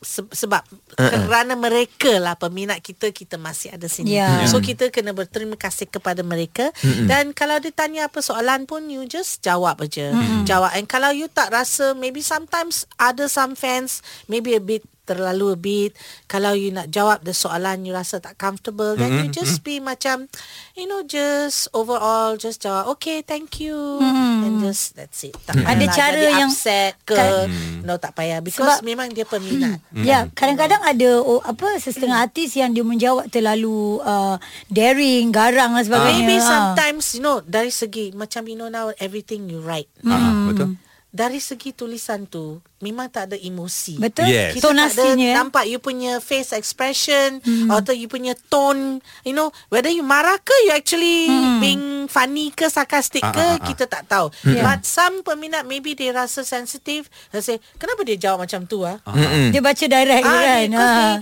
[0.02, 1.10] se- sebab uh-uh.
[1.26, 4.18] kerana mereka lah peminat kita kita masih ada sini.
[4.18, 4.46] Ya.
[4.46, 7.06] So kita kena berterima kasih kepada mereka uh-uh.
[7.10, 10.14] dan kalau dia tanya apa soalan pun you just jawab aja.
[10.14, 10.46] Uh-uh.
[10.46, 15.48] Jawab and kalau you tak rasa maybe sometimes ada some fans maybe a bit terlalu
[15.48, 15.92] a bit
[16.26, 19.24] kalau you nak jawab the soalan you rasa tak comfortable then Mm-hmm.
[19.24, 20.28] you just be macam
[20.74, 24.04] you know just overall just jawab okay thank you
[24.44, 27.48] and just that's it tak Ada payahlah cara jadi yang- upset ke Kan-
[27.82, 32.54] no tak payah because Sebab- memang dia peminat Ya, kadang-kadang ada oh, apa setengah artis
[32.54, 34.36] yang dia menjawab terlalu uh,
[34.68, 36.20] daring, garang dan sebagainya.
[36.20, 36.46] maybe Ah.
[36.74, 40.76] sometimes you know dari segi macam you know now everything you write Ah, betul.
[41.18, 44.30] Dari segi tulisan tu memang tak ada emosi Betul?
[44.30, 44.54] Yes.
[44.54, 45.32] Kita tak ada Tonasinya.
[45.34, 47.74] nampak you punya face expression hmm.
[47.74, 51.58] atau you punya tone you know whether you marah ke you actually hmm.
[51.58, 53.66] being funny ke sarcastic Ah, ke ah, ah, ah.
[53.66, 54.62] kita tak tahu Yeah.
[54.64, 59.02] but some peminat maybe dia rasa sensitive they say kenapa dia jawab macam tu ah
[59.50, 60.66] Dia baca direct Ah, kan.
[60.68, 60.94] dia- Ah.
[61.18, 61.22] dia-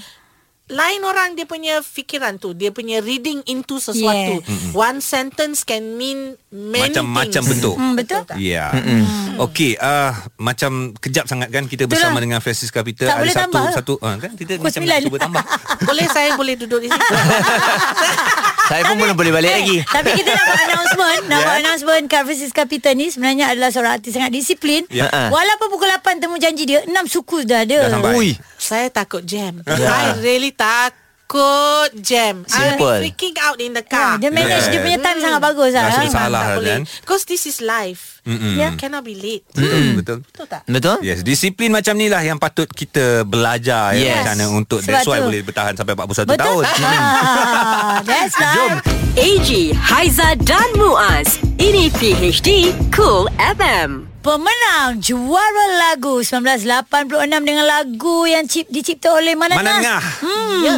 [0.67, 4.73] lain orang dia punya fikiran tu dia punya reading into sesuatu Yes.
[4.73, 7.75] one sentence can mean many Macam-macam things bentuk.
[7.75, 8.21] Hmm, betul.
[8.23, 8.33] tak?
[8.35, 8.73] Ya.
[9.37, 12.21] Okey, uh, macam kejap sangat kan kita bersama lah.
[12.23, 14.97] dengan Francis Kapita Tak ada boleh satu tambah satu uh, kan kita macam sembilan.
[14.97, 15.43] nak cuba tambah.
[15.87, 16.97] boleh saya boleh duduk di sini
[18.65, 21.45] Saya pun belum boleh balik Eh, lagi Tapi kita nak buat announcement Nak Yeah.
[21.45, 24.89] buat announcement Kak Francis Kapita ni Sebenarnya adalah seorang artis Sangat disiplin.
[24.89, 25.29] Ha-ha.
[25.29, 28.13] Walaupun pukul 8 Temu janji dia 6 suku dah ada Dah sampai.
[28.15, 28.29] Ui
[28.65, 29.61] Saya takut jam.
[29.69, 31.13] I really takut
[31.95, 32.41] jam.
[32.43, 32.97] I'm Simple.
[32.99, 34.11] freaking out in the Ha, car.
[34.17, 34.71] Dia manage Yeah.
[34.71, 36.09] dia punya time Sangat bagus lah Rasa bersalah.
[36.09, 36.81] tak lah, kan?
[36.99, 38.21] Because this is life.
[38.23, 38.57] Mm-mm.
[38.57, 38.73] Ya.
[38.73, 39.45] Cannot be late.
[39.53, 40.17] Mm, betul.
[40.23, 40.61] Betul tak?
[40.65, 40.97] Betul?
[40.99, 44.15] Yes, disiplin macam ni lah yang patut kita belajar ya Yes.
[44.19, 45.29] macam mana untuk Sebab that's why tu.
[45.29, 46.63] boleh bertahan sampai 41 Betul tahun.
[46.65, 46.93] ha,
[48.09, 48.81] That's right
[49.15, 51.37] AG, Haiza dan Muaz.
[51.55, 54.14] Ini PHD Cool FM.
[54.25, 59.61] Pemenang juara lagu 1986 dengan lagu yang cip, dicipta oleh Manangah.
[59.61, 60.01] Manangah.
[60.01, 60.61] Hmm.
[60.65, 60.75] Ya.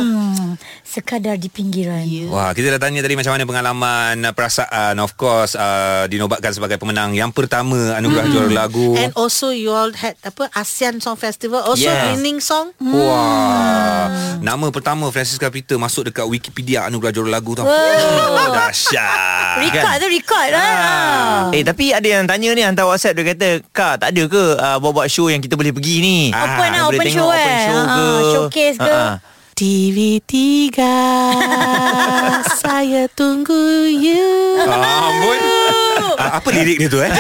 [0.97, 2.01] Sekadar di pinggiran.
[2.27, 4.97] Wah, kita dah tanya tadi macam mana pengalaman, uh, perasaan.
[4.97, 8.97] Of course, uh, dinobatkan sebagai pemenang yang pertama anugerah juara lagu.
[8.97, 12.17] And also you all had apa ASEAN Song Festival also Yes.
[12.17, 12.73] winning song.
[12.81, 17.69] Wah, nama pertama Francis Kapita masuk dekat Wikipedia anugerah juara lagu tau.
[17.69, 19.62] Oh, dahsyat.
[19.63, 21.53] Record tu record lah.
[21.53, 24.77] Eh tapi ada yang tanya ni Hantar whatsapp Dia kata Kak tak ada ke uh,
[24.77, 27.62] Buat-buat show yang kita boleh pergi ni Ah, Open lah, open tengok show open eh.
[27.63, 28.86] show Ah, ke showcase ke.
[28.88, 29.15] Ah, ah.
[29.58, 30.70] TV3
[32.62, 34.62] Saya tunggu you.
[34.62, 35.39] Ah, ampun.
[36.38, 37.10] Apa lirik dia tu eh?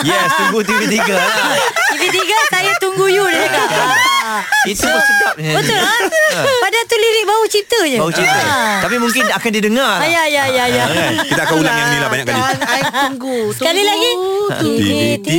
[0.00, 1.28] Yes tunggu TV3 lah
[1.90, 3.88] TV3 saya tunggu you dia cakap.
[4.28, 4.44] Ah.
[4.62, 5.56] Itu pun sedap ni.
[5.56, 5.96] Betul lah.
[6.60, 7.96] Padahal tu lirik baru cipta je.
[7.96, 8.76] Baru cerita Ah.
[8.84, 10.84] Tapi mungkin akan didengar Ah, ya, ya, ya, ya.
[11.24, 12.36] Kita akan ulang yang ni lah banyak kali.
[12.36, 13.56] Kan, I tunggu.
[13.56, 14.10] Sekali lagi.
[14.52, 14.76] tunggu.
[14.76, 15.32] TV3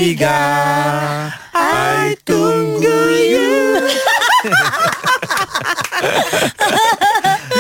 [1.53, 2.97] I tunggu
[3.29, 3.77] you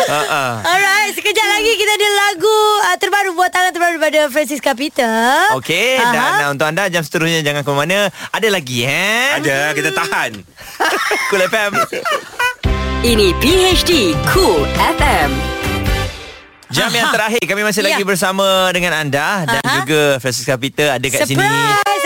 [0.09, 5.09] Alright, sekejap lagi kita ada lagu uh, terbaru buatan terbaru daripada Francis Kapita.
[5.53, 6.11] Okey Aha.
[6.11, 7.97] Dan uh, untuk anda Jam seterusnya Jangan ke mana
[8.29, 10.31] Ada lagi eh Ada kita tahan
[11.29, 11.71] Cool FM
[13.01, 13.91] Ini PHD
[14.27, 15.29] Cool FM.
[16.69, 18.05] Jam yang terakhir Kami masih lagi Ya.
[18.05, 19.75] bersama Dengan anda Dan Aha.
[19.81, 21.41] juga Francis Kapita Ada kat sini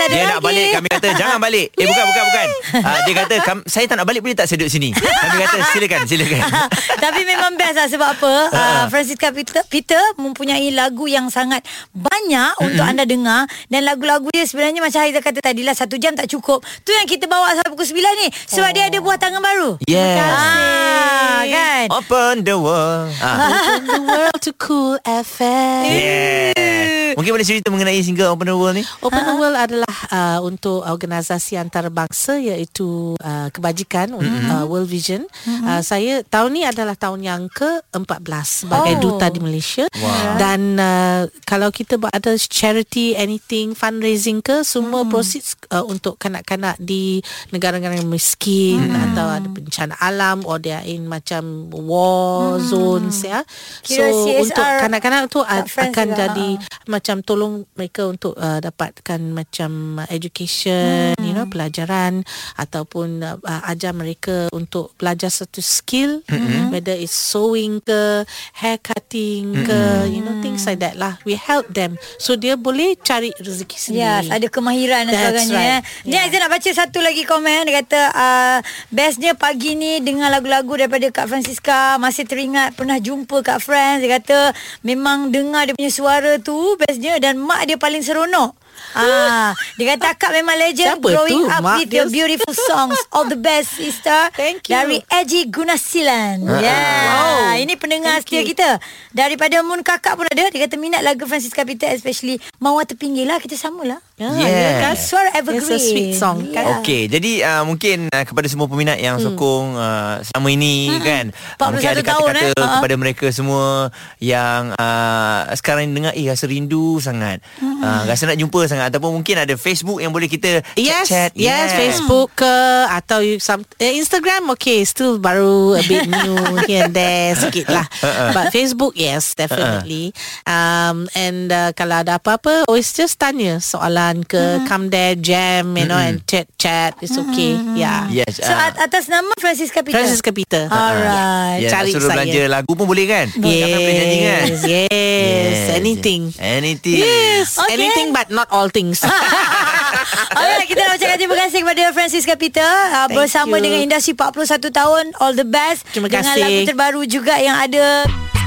[0.04, 0.30] Surprise ada Dia lagi.
[0.30, 1.66] nak balik Kami kata jangan balik.
[1.72, 2.46] Eh bukan bukan bukan.
[2.76, 4.90] Uh, Dia kata "Kam- Saya tak nak balik Boleh tak saya duduk sini.
[4.92, 6.40] Kami kata silakan silakan.
[7.04, 8.32] Tapi memang best lah Sebab apa?
[8.48, 8.60] Ha.
[8.60, 13.44] uh, Francisca Peter, Peter Mempunyai lagu yang sangat Banyak Untuk anda dengar.
[13.66, 16.60] Dan lagu-lagu dia Sebenarnya macam Haizah kata tadi lah Satu jam tak cukup.
[16.82, 19.70] Tu yang kita bawa Sampai pukul 9 ni Sebab dia ada buah tangan baru.
[19.84, 20.20] Yes.
[20.20, 21.86] Ah, Kan?
[21.92, 23.08] Open the world.
[23.20, 23.36] Ah.
[23.48, 25.82] Open the world to cool FM.
[25.86, 28.82] Yeah Mungkin boleh cerita mengenai single Open the world ni?
[28.98, 34.50] Open the World adalah uh, untuk organisasi antarabangsa iaitu uh, kebajikan mm-hmm.
[34.50, 35.24] uh, World Vision.
[35.24, 35.64] Mm-hmm.
[35.66, 39.00] Uh, saya tahun ni adalah tahun yang ke-14 sebagai Oh.
[39.00, 39.84] duta di Malaysia.
[39.90, 40.38] Wow.
[40.38, 45.10] Dan uh, kalau kita buat ada charity anything fundraising ke semua mm.
[45.10, 49.04] proceeds uh, untuk kanak-kanak di negara-negara yang miskin mm.
[49.12, 52.64] atau ada bencana alam or they are in macam war mm.
[52.70, 53.42] zones ya.
[53.82, 56.86] Kira so CSR untuk kanak-kanak tu akan juga, jadi ah.
[56.90, 59.70] macam tolong mereka untuk uh, dapatkan macam
[60.00, 61.24] uh, education, hmm.
[61.24, 62.24] you know, pelajaran
[62.56, 66.72] ataupun uh, uh, ajar mereka untuk belajar satu skill, hmm.
[66.72, 68.24] whether it's sewing ke,
[68.56, 69.66] hair cutting hmm.
[69.68, 71.20] ke, you know, things like that lah.
[71.28, 74.28] We help them so dia boleh cari rezeki sendiri.
[74.28, 75.54] Yes, ada kemahiran dan sebagainya.
[75.54, 75.82] right.
[75.84, 76.06] Right.
[76.06, 76.22] Ni Yeah.
[76.24, 77.68] Aizah nak baca satu lagi komen.
[77.68, 82.00] Dia kata, uh, bestnya pagi ni dengar lagu-lagu daripada Kak Francisca.
[82.00, 84.00] Masih teringat pernah jumpa Kak Franz.
[84.00, 84.38] Dia kata,
[84.86, 87.18] memang dengar dia punya suara tu bestnya.
[87.20, 88.63] Dan mak dia paling seronok.
[88.92, 91.50] Ah, dia kata akak memang legend Siapa growing tu?
[91.50, 92.94] up Mak with your beautiful songs.
[93.10, 94.30] All the best sister.
[94.30, 94.72] Thank you.
[94.72, 96.38] Dari Eji Gunasilan.
[96.40, 97.02] Yeah.
[97.50, 97.58] Wow.
[97.58, 98.50] Ini pendengar Thank setia you.
[98.50, 98.68] kita.
[99.10, 100.46] Daripada Moon Kakak pun ada.
[100.46, 103.38] Dia kata minat lagu Francisca Peter especially Mawar Terpinggir lah.
[103.38, 103.98] Kita samalah.
[104.14, 104.78] Ya, Yeah.
[104.78, 104.94] kan?
[104.94, 105.58] Suara evergreen.
[105.58, 106.46] It's a sweet song?
[106.46, 106.78] Yeah.
[106.78, 111.02] Okey, jadi uh, mungkin uh, kepada semua peminat yang sokong uh, selama ini hmm.
[111.02, 111.24] kan.
[111.58, 112.54] Uh, mungkin 41 ada tahun, kata-kata eh.
[112.54, 112.74] Ha.
[112.78, 113.90] kepada mereka semua
[114.22, 117.42] yang uh, sekarang dengar eh rasa rindu sangat.
[117.58, 117.82] Hmm.
[117.82, 121.34] Uh, rasa nak jumpa sangat ataupun mungkin ada Facebook yang boleh kita Yes, chat-chat.
[121.34, 121.90] yes, Yeah.
[121.90, 122.54] Facebook ke
[122.94, 126.38] atau you some eh, Instagram okay, still baru a bit new
[126.70, 127.86] here and there sikit lah.
[128.30, 130.14] But Facebook yes, definitely.
[130.46, 135.84] Um and uh, kalau ada apa-apa always just tanya soalan ke come there jam you
[135.84, 137.56] know and chat chat it's okay.
[137.72, 138.04] Yeah.
[138.06, 138.36] Yes.
[138.36, 139.96] So uh, at- atas nama Francisca Peter.
[139.96, 140.68] Francisca Peter.
[140.68, 141.64] Alright.
[141.64, 142.20] yeah, cari suruh saya.
[142.20, 143.26] belanja lagu pun boleh kan?
[143.32, 144.44] Nyanyi kan?
[144.44, 146.28] Yes, yes, anything.
[146.36, 147.00] Anything.
[147.00, 147.74] Yes, Okay.
[147.74, 149.00] anything but not all things.
[150.36, 153.64] Alright, kita nak ucapkan terima kasih kepada Francisca Peter uh, Thank bersama you.
[153.64, 155.04] dengan industri 41 tahun.
[155.18, 155.86] All the best.
[155.88, 156.40] Terima Dengan kasih.
[156.40, 158.04] lagu terbaru juga yang ada.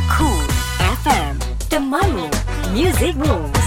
[0.09, 0.43] Cool
[1.03, 1.33] FM
[1.67, 2.27] Temanmu
[2.71, 3.66] Music Rules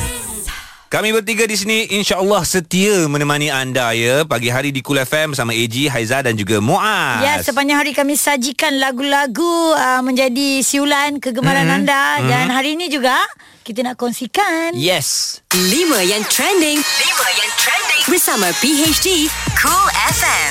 [0.90, 5.54] Kami bertiga di sini insya-Allah setia menemani anda ya pagi hari di Cool FM bersama
[5.54, 7.22] AG, Haiza dan juga Muaz.
[7.22, 11.76] Ya, sepanjang hari kami sajikan lagu-lagu uh, menjadi siulan kegemaran Mhm.
[11.78, 12.02] anda.
[12.26, 13.22] Dan hari ini juga
[13.62, 14.74] kita nak kongsikan.
[14.74, 15.38] Yes.
[15.54, 15.62] 5
[16.02, 19.30] yang trending 5 yang trending Bersama PHD
[19.62, 20.49] Cool FM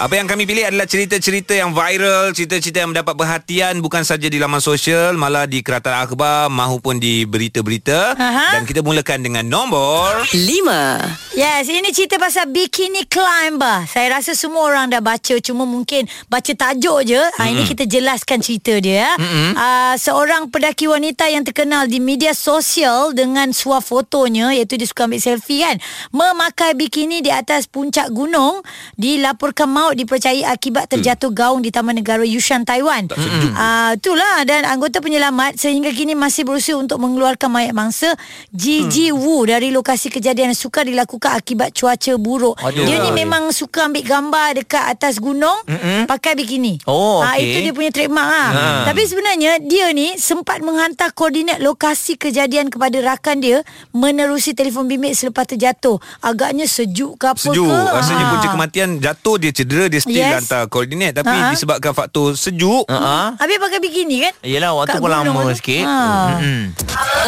[0.00, 4.40] Apa yang kami pilih adalah cerita-cerita yang viral, cerita-cerita yang mendapat perhatian bukan saja di
[4.40, 8.16] laman sosial, malah di kereta akhbar maupun di berita-berita.
[8.16, 8.56] Aha.
[8.56, 13.86] Dan kita mulakan dengan nombor 5 Yes, ini cerita pasal Bikini Climber.
[13.86, 15.38] Saya rasa semua orang dah baca.
[15.38, 17.16] Cuma mungkin baca tajuk je.
[17.16, 17.38] Mm-hmm.
[17.38, 19.14] Ha, ini kita jelaskan cerita dia.
[19.14, 19.54] Mm-hmm.
[19.54, 25.06] Uh, seorang pendaki wanita yang terkenal di media sosial dengan suah fotonya, iaitu dia suka
[25.06, 25.78] ambil selfie kan.
[26.10, 28.60] Memakai bikini di atas puncak gunung.
[28.98, 33.06] Dilaporkan maut dipercayai akibat terjatuh gaung di Taman Negara Yushan, Taiwan.
[33.08, 34.42] Uh, itulah.
[34.42, 38.12] Dan anggota penyelamat sehingga kini masih berusaha untuk mengeluarkan mayat mangsa
[38.50, 42.58] Gigi Wu dari lokasi kejadian yang sukar dilakukan akibat cuaca buruk.
[42.58, 42.82] Aduh.
[42.82, 46.04] Dia ni memang suka ambil gambar dekat atas gunung Mm-mm.
[46.04, 46.82] pakai bikini.
[46.84, 47.46] Oh, Ah, okey.
[47.46, 48.50] itu dia punya trademark ah.
[48.50, 48.64] Ha.
[48.90, 53.58] Tapi sebenarnya dia ni sempat menghantar koordinat lokasi kejadian kepada rakan dia
[53.90, 55.96] menerusi telefon bimbit selepas terjatuh.
[56.20, 57.64] Agaknya sejuk ke apa sejuk.
[57.64, 57.78] ke?
[57.92, 58.30] Rasanya Ah.
[58.32, 60.44] punca kematian jatuh dia cedera dia still Yes.
[60.44, 61.54] hantar koordinat tapi Ha.
[61.54, 63.38] disebabkan faktor sejuk Uh-huh.
[63.38, 64.32] Habis pakai bikini kan?
[64.42, 65.56] Yelah waktu Kat pun lama tu.
[65.56, 65.84] sikit.
[65.86, 66.00] Ha.
[66.36, 66.62] Mm-mm.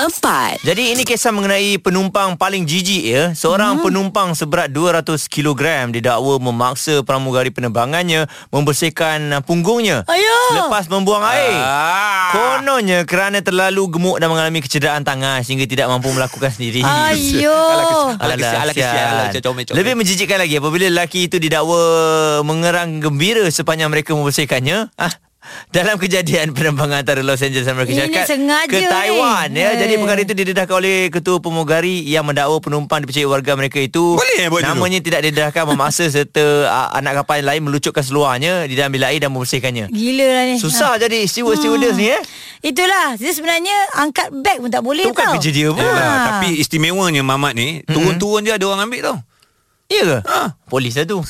[0.03, 3.23] 4 Jadi ini kisah mengenai penumpang paling jijik ya.
[3.33, 3.85] Seorang hmm.
[3.85, 5.63] penumpang seberat 200 kg
[5.93, 10.37] didakwa memaksa pramugari penerbangannya membersihkan punggungnya Ayo.
[10.51, 11.55] selepas membuang air.
[11.55, 12.33] Ah.
[12.33, 16.83] Kononnya kerana terlalu gemuk dan mengalami kecederaan tangan sehingga tidak mampu melakukan sendiri.
[17.07, 17.55] Ayo.
[18.17, 19.31] Alah kesian, alah.
[19.73, 21.79] Lebih menjijikkan lagi apabila lelaki itu didakwa
[22.43, 24.91] mengerang gembira sepanjang mereka membersihkannya.
[24.95, 25.15] Ah,
[25.69, 29.59] dalam kejadian penerbangan antara Los Angeles Amerika Ini Syarikat ke Taiwan ni.
[29.59, 29.75] ya.
[29.75, 29.77] Eh.
[29.77, 34.47] Jadi perkara itu didedahkan oleh ketua pemugari yang mendakwa penumpang dipercayai warga mereka itu Boleh
[34.47, 34.71] buat dulu?
[34.79, 39.19] namanya tidak didedahkan memaksa serta uh, anak kapal lain melucutkan seluarnya di dalam bilik air
[39.19, 39.91] dan membersihkannya.
[39.91, 40.57] Gila lah ni.
[40.57, 42.23] Susah jadi steward stewardess ni eh.
[42.63, 45.83] Itulah Dia sebenarnya Angkat beg pun tak boleh Itu bukan tau kerja dia pun.
[45.83, 46.25] Yalah, Ah.
[46.31, 49.19] tapi istimewanya Mamat ni turun-turun je ada orang ambil tau.
[49.93, 50.19] Ya ke?
[50.73, 51.21] Polis lah tu.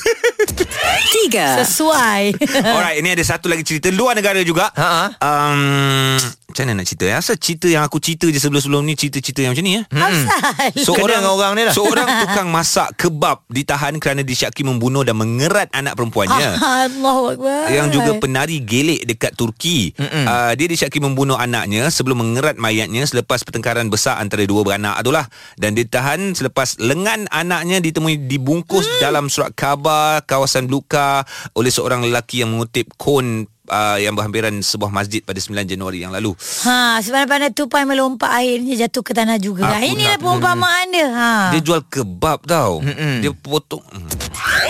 [1.23, 1.59] Tiga.
[1.63, 2.31] Sesuai.
[2.75, 4.71] Alright, ini ada satu lagi cerita luar negara juga.
[4.71, 5.19] Ha-ha.
[5.19, 6.15] Um,
[6.53, 7.09] macam mana nak cerita?
[7.09, 7.17] ya?
[7.17, 9.83] Asal cerita yang aku cerita je sebelum-sebelum ni cerita-certa yang macam ni ya?
[9.89, 10.93] Asal.
[10.95, 11.73] Kena dengan orang ni lah.
[11.73, 16.61] Seorang tukang masak kebab ditahan kerana disyaki membunuh dan mengerat anak perempuannya.
[16.61, 17.73] Allahu Akbar.
[17.73, 19.97] yang juga penari gelik dekat Turki.
[19.97, 25.25] Uh, dia disyaki membunuh anaknya sebelum mengerat mayatnya selepas pertengkaran besar antara dua beranak itulah
[25.57, 28.21] dan ditahan selepas lengan anaknya ditemui
[28.53, 31.25] dibungkus dalam surat khabar kawasan Luka
[31.57, 36.11] oleh seorang lelaki yang mengutip kon uh, yang berhampiran sebuah masjid pada 9 Januari yang
[36.11, 36.35] lalu.
[36.65, 39.67] Ha, sebenarnya tupai melompat akhirnya jatuh ke tanah juga.
[39.69, 41.07] Aku Inilah nak- perumpamaan dia.
[41.07, 41.33] Ha.
[41.55, 42.83] Dia jual kebab tau.
[43.19, 43.83] Dia potong.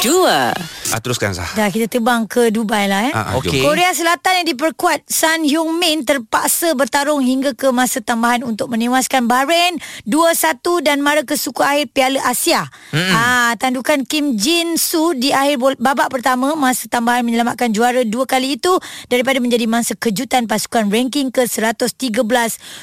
[0.04, 0.52] Dua.
[0.94, 1.48] Ah, teruskan Sah.
[1.58, 3.14] Dah kita terbang ke Dubai lah eh.
[3.16, 3.50] Ah, ah, jom.
[3.66, 9.26] Korea Selatan yang diperkuat Sun Hyung Min terpaksa bertarung hingga ke masa tambahan untuk menewaskan
[9.26, 12.68] Bahrain 2-1 dan mara ke suku akhir Piala Asia.
[12.94, 18.62] Ah, tandukan Kim Jin Soo di akhir babak pertama masa tambahan menyelamatkan juara dua kali
[18.62, 18.74] itu
[19.06, 22.14] daripada menjadi mangsa kejutan pasukan ranking ke 113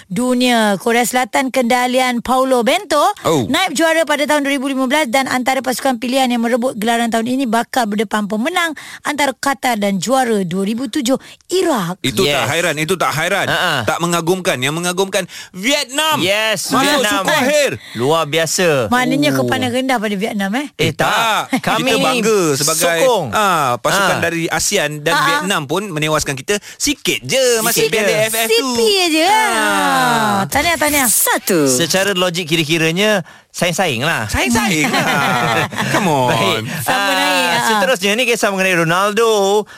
[0.06, 0.76] dunia.
[0.76, 3.44] Korea Selatan kendalian Paulo Bento Oh.
[3.46, 7.84] naib juara pada tahun 2015 dan antara pasukan pilihan yang merebut gelaran tahun ini bakal
[7.86, 11.16] berdepan pemenang antara Qatar dan juara 2007
[11.48, 11.98] Iraq.
[12.00, 12.34] Itu Yes.
[12.34, 13.46] tak hairan, itu tak hairan.
[13.46, 13.74] Ha-ha.
[13.84, 14.56] Tak mengagumkan.
[14.56, 16.20] Yang mengagumkan Vietnam.
[16.20, 17.22] Yes, Masuk Vietnam.
[17.22, 17.70] suku akhir.
[17.94, 18.88] Luar biasa.
[18.88, 20.66] Maknanya kau pandang rendah pada Vietnam eh?
[20.76, 21.50] Eh tak.
[21.50, 23.26] kita Kami ni bangga sebagai sokong.
[23.32, 24.22] ah, pasukan Ah.
[24.22, 25.24] dari ASEAN dan ah.
[25.24, 28.16] Vietnam pun menewaskan kita sikit je masih Sikit Piala je.
[28.30, 28.68] AFF tu.
[28.70, 28.78] CP
[29.10, 29.30] aja.
[29.30, 30.38] Ah.
[30.46, 31.08] Tahniah, tahniah.
[31.10, 31.66] Satu.
[31.66, 34.24] Secara logik kira-kiranya saing-saing lah.
[34.26, 35.66] Saing-saing lah.
[35.92, 36.30] Come on.
[36.30, 36.62] Baik.
[36.80, 37.58] Sama Ah, naik, ah.
[37.68, 39.28] Seterusnya ni kisah mengenai Ronaldo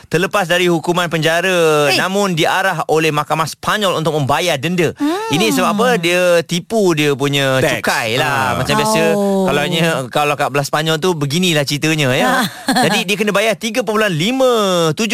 [0.07, 1.97] terlepas dari hukuman penjara Hey.
[1.97, 4.93] namun diarah oleh mahkamah Spanyol untuk membayar denda.
[4.95, 5.19] Hmm.
[5.29, 5.89] Ini sebab apa?
[5.97, 7.81] Dia tipu dia punya Tax.
[7.81, 8.29] cukai lah.
[8.29, 8.51] Ah.
[8.55, 9.45] Macam biasa Oh.
[9.45, 9.63] kalau
[10.09, 12.45] kalau kat belah Spanyol tu beginilah ceritanya ya.
[12.69, 13.81] Jadi dia kena bayar 3.57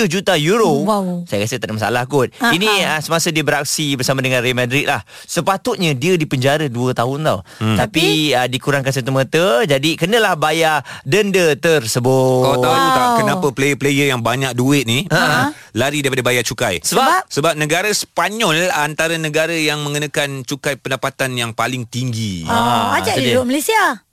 [0.08, 0.82] juta euro.
[0.82, 1.24] Wow.
[1.24, 2.34] Saya rasa tak ada masalah kot.
[2.38, 5.00] Ah, Ini ah, semasa dia beraksi bersama dengan Real Madrid lah.
[5.22, 7.38] Sepatutnya dia dipenjara 2 tahun tau.
[7.76, 12.42] Tapi ah, dikurangkan serta-merta jadi kenalah bayar denda tersebut.
[12.42, 12.90] Kau tahu Wow.
[12.90, 15.52] tak kenapa player-player yang banyak duit ni Ha.
[15.72, 16.80] lari daripada bayar cukai?
[16.80, 17.28] Sebab?
[17.28, 22.44] Sebab negara Spanyol antara negara yang mengenakan cukai pendapatan yang paling tinggi.
[22.44, 23.34] Ah, ajak dia dia.
[23.36, 24.07] duduk Malaysia.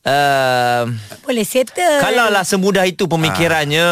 [0.00, 0.96] Uh,
[1.28, 2.00] Boleh settle.
[2.00, 3.84] kalau lah semudah itu pemikirannya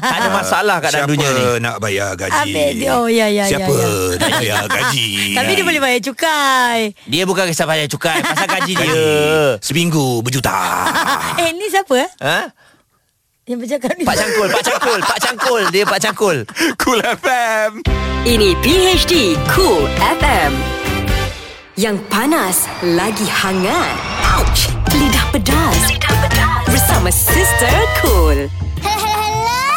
[0.00, 2.52] Tak ada masalah kat Siapa dalam dunia ni nak bayar gaji?
[2.80, 2.96] Dia.
[2.96, 4.16] Oh, ya, ya, ya, Siapa ya.
[4.16, 5.08] nak bayar gaji?
[5.38, 6.80] Tapi dia boleh bayar cukai.
[7.04, 8.96] Dia bukan kisah bayar cukai Pasal gaji dia
[9.60, 10.56] Seminggu berjuta.
[11.44, 12.48] Eh, ni siapa ha?
[13.44, 14.08] Yang bercakap ni.
[14.08, 16.36] Pak Cangkul Pak Cangkul Pak Cangkul Dia Pak Cangkul
[16.80, 17.70] cool FM.
[18.24, 20.52] Ini PHD Cool FM.
[21.76, 24.00] Yang panas lagi hangat.
[24.40, 24.75] Ouch!
[25.36, 25.92] Pedas.
[25.92, 26.64] Lidah pedas.
[26.64, 28.48] Bersama Sister Cool.
[28.80, 29.68] Hello, hello, hello.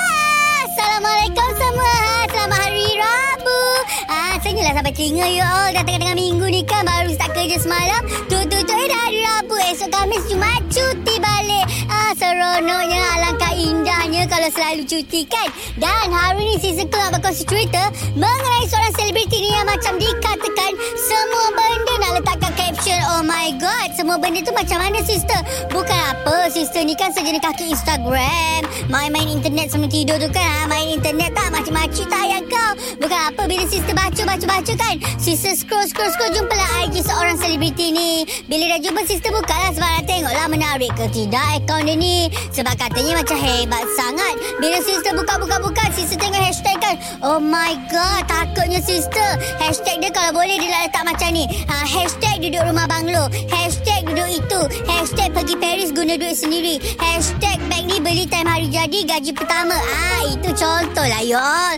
[0.71, 1.95] Assalamualaikum semua.
[2.31, 3.61] Selamat hari Rabu.
[4.07, 5.67] Ah, sampai telinga you all.
[5.75, 8.07] Dah tengah-tengah minggu ni kan baru start kerja semalam.
[8.31, 9.59] Tu-tu-tu eh dah hari Rabu.
[9.75, 11.65] Esok Khamis Jumaat cuti balik.
[11.91, 15.47] Ah, seronoknya alangkah indahnya kalau selalu cuti kan.
[15.79, 21.45] Dan hari ni Sekul nak berkongsi cerita mengenai seorang selebriti ni yang macam dikatakan semua
[21.55, 22.99] benda nak letakkan caption.
[23.15, 25.39] Oh my god, semua benda tu macam mana sister?
[25.71, 28.67] Bukan apa, sister ni kan sejenis kaki Instagram.
[28.91, 30.43] Main-main internet sebelum tidur tu kan.
[30.43, 32.71] ah, Main internet tak macam-macam tak yang kau.
[32.99, 34.95] Bukan apa bila sister baca-baca-baca kan.
[35.19, 38.25] Sister scroll-scroll-scroll jumpalah IG seorang selebriti ni.
[38.49, 42.08] Bila dah jumpa sister bukalah sebab nak tengoklah menarik ke tidak akaun dia ni.
[42.53, 44.35] Sebab katanya macam hebat sangat.
[44.59, 46.95] Bila sister buka-buka-buka, sister tengok hashtag kan.
[47.23, 49.29] Oh my god, takutnya sister.
[49.61, 51.45] Hashtag dia kalau boleh dia nak letak macam ni.
[51.67, 53.31] Ha, hashtag duduk rumah banglo.
[53.51, 54.61] Hashtag duduk itu.
[54.89, 56.75] Hashtag pergi Paris guna duit sendiri.
[56.99, 59.75] Hashtag bag ni beli time hari jadi gaji pertama.
[59.75, 61.75] Ah, itu contoh lah you all.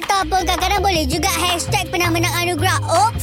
[0.00, 2.78] Ataupun kadang-kadang boleh juga hashtag pernah menang anugerah.
[2.88, 3.21] Oops.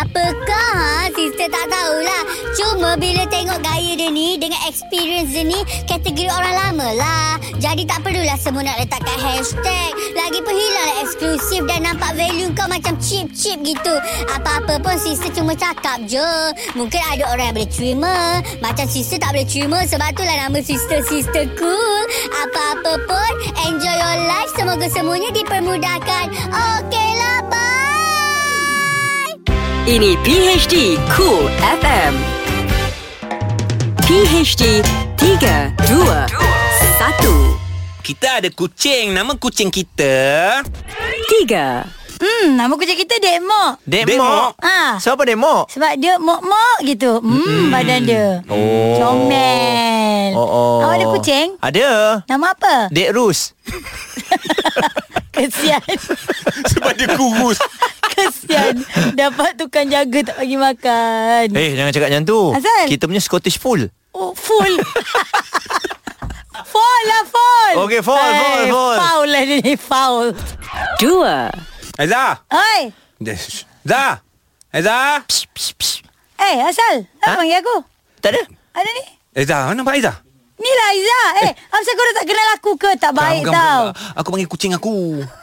[0.00, 1.12] Apakah ha?
[1.12, 2.22] Sister tak tahulah.
[2.56, 7.30] Cuma bila tengok gaya dia ni Dengan experience dia ni Kategori orang lama lah.
[7.60, 9.92] Jadi tak perlulah semua nak letakkan hashtag.
[10.16, 13.94] Lagipun hilanglah eksklusif Dan nampak value kau macam cheap-cheap gitu.
[14.32, 16.32] Apa-apa pun sister cuma cakap je.
[16.72, 18.16] Mungkin ada orang yang boleh terima.
[18.64, 22.02] Macam sister tak boleh terima Sebab tu lah nama sister-sister cool
[22.40, 23.32] Apa-apa pun
[23.68, 24.48] Enjoy your life.
[24.56, 26.24] Semoga semuanya dipermudahkan.
[26.80, 27.89] Okay lah bye
[29.88, 31.48] Ini PHD Cool
[31.80, 32.12] FM.
[34.04, 34.84] PHD
[35.16, 38.04] 3, 2, 1.
[38.04, 39.16] Kita ada kucing.
[39.16, 40.60] Nama kucing kita...
[40.68, 42.20] 3.
[42.20, 43.80] Hmm, nama kucing kita Dek Mok.
[43.88, 44.60] Dek Dek Mok.
[44.60, 45.00] Ah.
[45.00, 45.72] Siapa Dek Mok?
[45.72, 47.24] Sebab dia mok-mok gitu.
[47.24, 48.44] Hmm, badan dia.
[48.52, 49.00] Oh.
[49.00, 50.36] Comel.
[50.36, 50.76] Oh, oh.
[50.84, 51.56] Awak ada kucing?
[51.64, 51.88] Ada.
[52.28, 52.92] Nama apa?
[52.92, 53.56] Dek Rus.
[55.32, 55.80] Kesian.
[56.76, 57.56] Sebab dia kurus.
[58.22, 58.74] Kesian.
[59.14, 61.44] Dapat tukang jaga tak bagi makan.
[61.50, 62.40] Eh, jangan cakap macam tu.
[62.52, 62.84] Asal?
[62.86, 63.88] Kita punya Scottish Full.
[64.10, 64.74] Oh, full.
[66.60, 67.74] Fall lah, fall.
[67.82, 68.98] Okey, fall, Eh, fall, fall.
[69.00, 70.26] Foul lah dia ni, foul.
[70.98, 71.48] Dua.
[71.96, 72.42] Aizah.
[72.46, 72.80] Oi.
[73.82, 74.20] Zah.
[74.68, 75.24] Aizah.
[76.36, 76.94] Eh, asal?
[77.18, 77.38] Apa Ha?
[77.38, 77.76] panggil aku?
[78.20, 78.42] Tak ada.
[78.72, 79.04] Ada ni?
[79.32, 80.16] Aizah, mana Pak Aizah?
[80.56, 81.28] Ni lah Izzah.
[81.40, 82.90] Eh, asal kau dah tak kenal aku ke?
[82.94, 83.82] Tak baik Bukan, tau.
[83.88, 84.12] bukan.
[84.14, 84.94] Aku panggil kucing aku.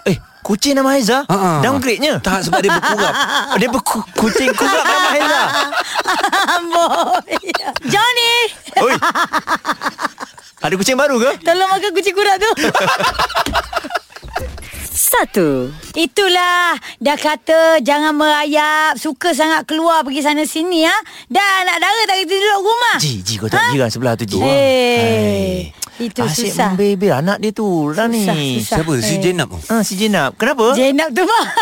[0.06, 0.18] Eh,
[0.48, 1.28] kucing nama Haiza?
[1.28, 1.60] Ha-ha.
[1.60, 2.24] Downgrade-nya?
[2.24, 3.14] Tak, sebab dia berkurap.
[3.60, 5.41] Dia berku- kucing kurap nama Haiza.
[6.56, 7.36] Amboi.
[7.84, 8.34] Johnny.
[8.80, 8.95] Oi.
[10.64, 11.32] Ada kucing baru ke?
[11.43, 12.50] Tolong makan kucing kurak tu.
[14.98, 15.72] Satu.
[15.93, 20.93] Itulah Dah kata Jangan merayap Suka sangat keluar Pergi sana sini ha?
[21.26, 23.72] Dah anak dara tak kita duduk rumah Ji, Ji kau tak ha?
[23.72, 24.38] jiran sebelah tu Ji.
[24.41, 28.22] Eh, Itu Asyik susah membebel anak dia tu lah ni.
[28.22, 28.78] Susah.
[28.80, 28.93] Siapa?
[29.00, 29.20] Si Eh.
[29.20, 29.50] Jenab.
[29.66, 30.38] Ah, si Jenab.
[30.38, 30.74] Kenapa?
[30.74, 31.45] Jenab tu mah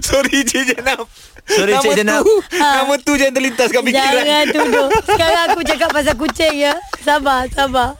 [0.00, 1.04] Sorry Cik Jenab.
[1.44, 2.20] Sorry, nama Cik Jenab.
[2.20, 4.12] Tu, Nama tu jangan terlintas kat fikiran.
[4.18, 7.92] Jangan tuduh Sekarang aku cakap pasal kucing ya Sabar Sabar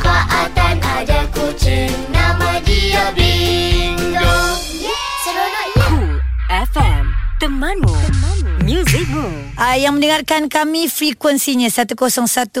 [0.00, 4.34] Pak Atan ada kucing Nama dia Bingo
[5.20, 6.10] Seronoknya Cool
[6.48, 7.04] FM.
[7.36, 7.94] Temanmu.
[8.00, 8.39] Temanmu.
[8.60, 9.24] Muzikmu.
[9.56, 12.60] uh, Yang mendengarkan kami Frekuensinya 101.3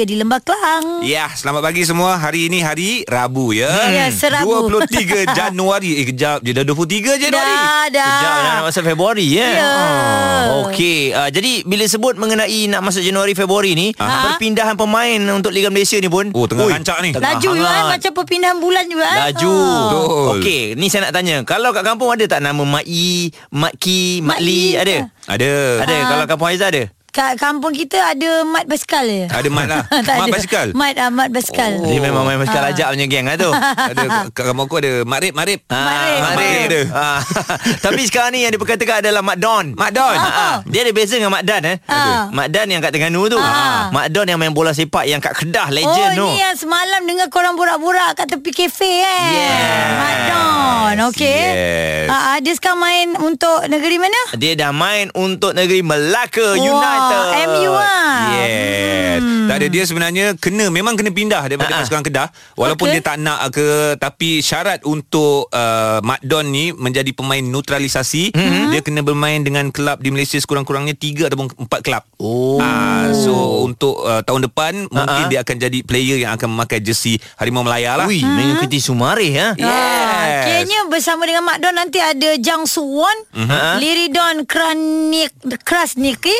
[0.00, 2.14] di Lembah Kelang Ya, selamat pagi semua.
[2.14, 3.66] Hari ini hari Rabu ya.
[3.90, 4.70] Ya, serabu.
[4.70, 5.98] 23 Januari.
[5.98, 7.50] Eh, kejap je dah 23 Januari.
[7.50, 9.48] Dah dah Sekejap dah nak masuk Februari ya.
[9.50, 9.66] Ya.
[9.66, 14.32] Ah, Okey, uh, jadi bila sebut mengenai nak masuk Januari Februari ni, Aha.
[14.32, 17.10] perpindahan pemain untuk Liga Malaysia ni pun Oh, tengah rancak ni.
[17.10, 17.84] tengah Laju juga eh.
[17.90, 19.18] Macam perpindahan bulan juga eh.
[19.26, 19.56] Laju.
[19.58, 20.28] Betul.
[20.32, 24.20] Okey Ni saya nak tanya Kalau kat kampung ada tak Nama Mak I Mak Ki
[24.20, 25.86] Mak Mak Li I Ada.
[25.86, 25.94] Ada.
[25.94, 29.26] Ada Kalau kampung Aizah ada Kat kampung kita ada mat basikal je.
[29.26, 29.82] Ada mat lah.
[29.90, 30.30] Mat ada.
[30.30, 30.66] basikal?
[30.72, 31.72] Mat, uh, mat basikal.
[31.82, 32.70] Dia memang main basikal Ah.
[32.70, 33.50] ajak punya geng lah tu
[33.90, 35.60] ada kat kampung aku ada Makrib, Makrib.
[35.66, 36.20] Makrib.
[36.22, 36.80] Makrib ada.
[36.92, 37.20] Ah,
[37.84, 40.14] Tapi sekarang ni yang diperkatakan adalah Mak Don Mak Don.
[40.14, 40.54] Ah, ah.
[40.64, 41.76] Dia ada beza dengan Mak Dan eh.
[41.84, 42.30] Ah.
[42.30, 43.38] Mak Dan yang kat Terengganu tu.
[43.38, 43.90] Ah.
[43.90, 46.26] Mak Don yang main bola sepak yang kat Kedah Oh legend tu.
[46.26, 49.26] ni yang semalam dengar korang borak-borak kat tepi kafe eh.
[49.32, 49.90] Yes.
[49.96, 50.94] Mat Don.
[51.08, 51.42] Okey.
[51.48, 52.06] Yes.
[52.06, 54.20] Ah, ah, dia sekarang main untuk negeri mana?
[54.34, 56.98] Dia dah main untuk negeri Melaka Wah, United.
[57.46, 58.14] MU lah.
[58.34, 59.20] Yes.
[59.20, 59.46] Hmm.
[59.46, 61.82] Tak ada dia sebenarnya kena memang kena pindah daripada Ha-ha.
[61.82, 62.94] pasukan Kedah walaupun Okey.
[62.96, 63.66] dia tak nak ke
[63.98, 68.70] tapi syarat untuk uh, Mat Don ni menjadi pemain neutralisasi mm-hmm.
[68.70, 72.06] dia kena bermain dengan kelab di Malaysia sekurang-kurangnya 3 ataupun 4 kelab.
[72.16, 72.62] Oh.
[72.62, 75.28] Ah, so untuk uh, tahun depan mungkin Ha-ha.
[75.28, 78.06] dia akan jadi player yang akan memakai jersey Harimau Melaya lah.
[78.06, 79.48] Ui, mengikuti Sumarih ha.
[79.52, 79.66] Yes.
[79.66, 83.72] Ah, Kiranya bersama dengan Mak Don nanti ada Jang Suwon, Mhm.
[83.76, 86.32] Liridon Kranik Krasniki,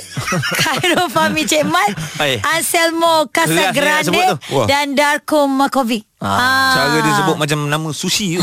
[0.61, 2.42] Khairul Fahmi Cik Mat, Hai.
[2.42, 6.07] Anselmo Casagrande dan Darko Makovic.
[6.20, 6.76] Ah.
[6.76, 8.36] Cara dia sebut macam nama sushi.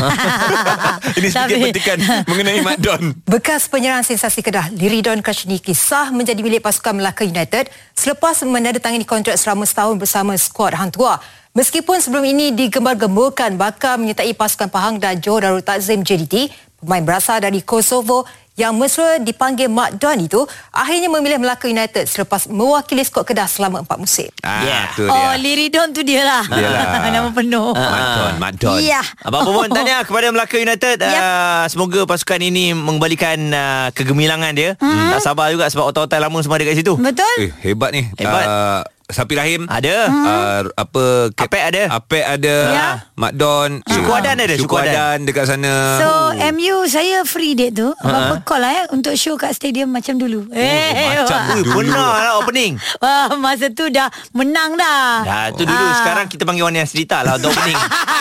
[1.18, 3.14] Ini sedikit Tapi- petikan mengenai Mat Don.
[3.32, 9.38] Bekas penyerang sensasi Kedah, Liridon Krasniki sah menjadi milik pasukan Melaka United selepas menandatangani kontrak
[9.38, 11.22] selama setahun bersama skuad Hang Tuah.
[11.54, 17.42] Meskipun sebelum ini digembar-gemburkan bakal menyertai pasukan Pahang dan Johor Darul Takzim JDT, pemain berasal
[17.42, 18.26] dari Kosovo
[18.58, 20.42] yang mesra dipanggil Mak Don itu
[20.74, 24.26] akhirnya memilih Melaka United selepas mewakili skuad Kedah selama empat musim.
[24.42, 24.84] Ah, Yeah.
[24.98, 25.14] tu dia.
[25.14, 26.42] Oh, Liridon tu dia lah.
[26.50, 26.84] Dia lah.
[27.14, 27.70] Nama penuh.
[27.72, 28.78] Mat Don, Mat Don.
[28.82, 29.00] Ya.
[29.22, 31.22] Apa-apa pun tanya kepada Melaka United Yep.
[31.22, 35.14] uh, Semoga pasukan ini mengembalikan uh, kegemilangan dia hmm.
[35.14, 37.34] Tak sabar juga sebab otak-otak lama semua ada kat situ Betul?
[37.38, 38.10] Eh, hebat ni.
[38.18, 38.44] Hebat.
[38.44, 39.64] Uh, Sapi Rahim.
[39.64, 41.82] Ada Uh, apa Kap- Apek ada.
[41.90, 42.88] Apek ada Ya.
[43.14, 44.84] Mak Don Suku Adan ada, Suku Adan.
[44.86, 46.08] Adan dekat sana So
[46.52, 50.44] MU saya free date tu Apa-apa call lah eh Untuk show kat stadium macam dulu
[50.52, 51.56] Eh macam wah.
[51.56, 51.72] Dulu.
[51.72, 55.96] pernah lah opening Wah, Masa tu dah menang dah Dah tu dulu Ah.
[55.96, 57.80] Sekarang kita panggil Wani Asrita lah Untuk opening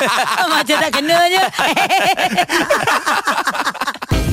[0.55, 1.43] Macam tak kena je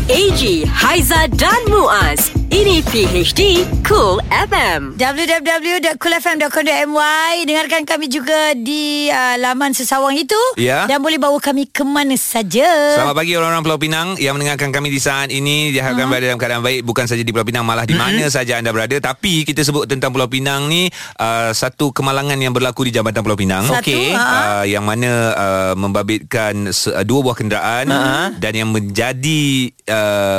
[0.05, 2.29] AG, Haiza dan Muaz.
[2.47, 4.95] Ini PHD Cool FM.
[4.95, 6.47] www.coolfm.com.my
[7.43, 10.87] Dengarkan kami juga di uh, laman sesawang itu Ya.
[10.87, 14.87] Dan boleh bawa kami ke mana saja Selamat pagi orang-orang Pulau Pinang yang mendengarkan kami
[14.87, 17.97] di saat ini diharapkan berada dalam keadaan baik bukan saja di Pulau Pinang malah di
[17.97, 20.87] mana saja anda berada tapi kita sebut tentang Pulau Pinang ni
[21.19, 24.15] uh, satu kemalangan yang berlaku di Jambatan Pulau Pinang Satu, Okey.
[24.15, 24.63] ha.
[24.63, 28.31] uh, yang mana uh, membabitkan se- uh, dua buah kenderaan Ha.
[28.37, 29.43] dan yang menjadi
[29.87, 29.94] uh,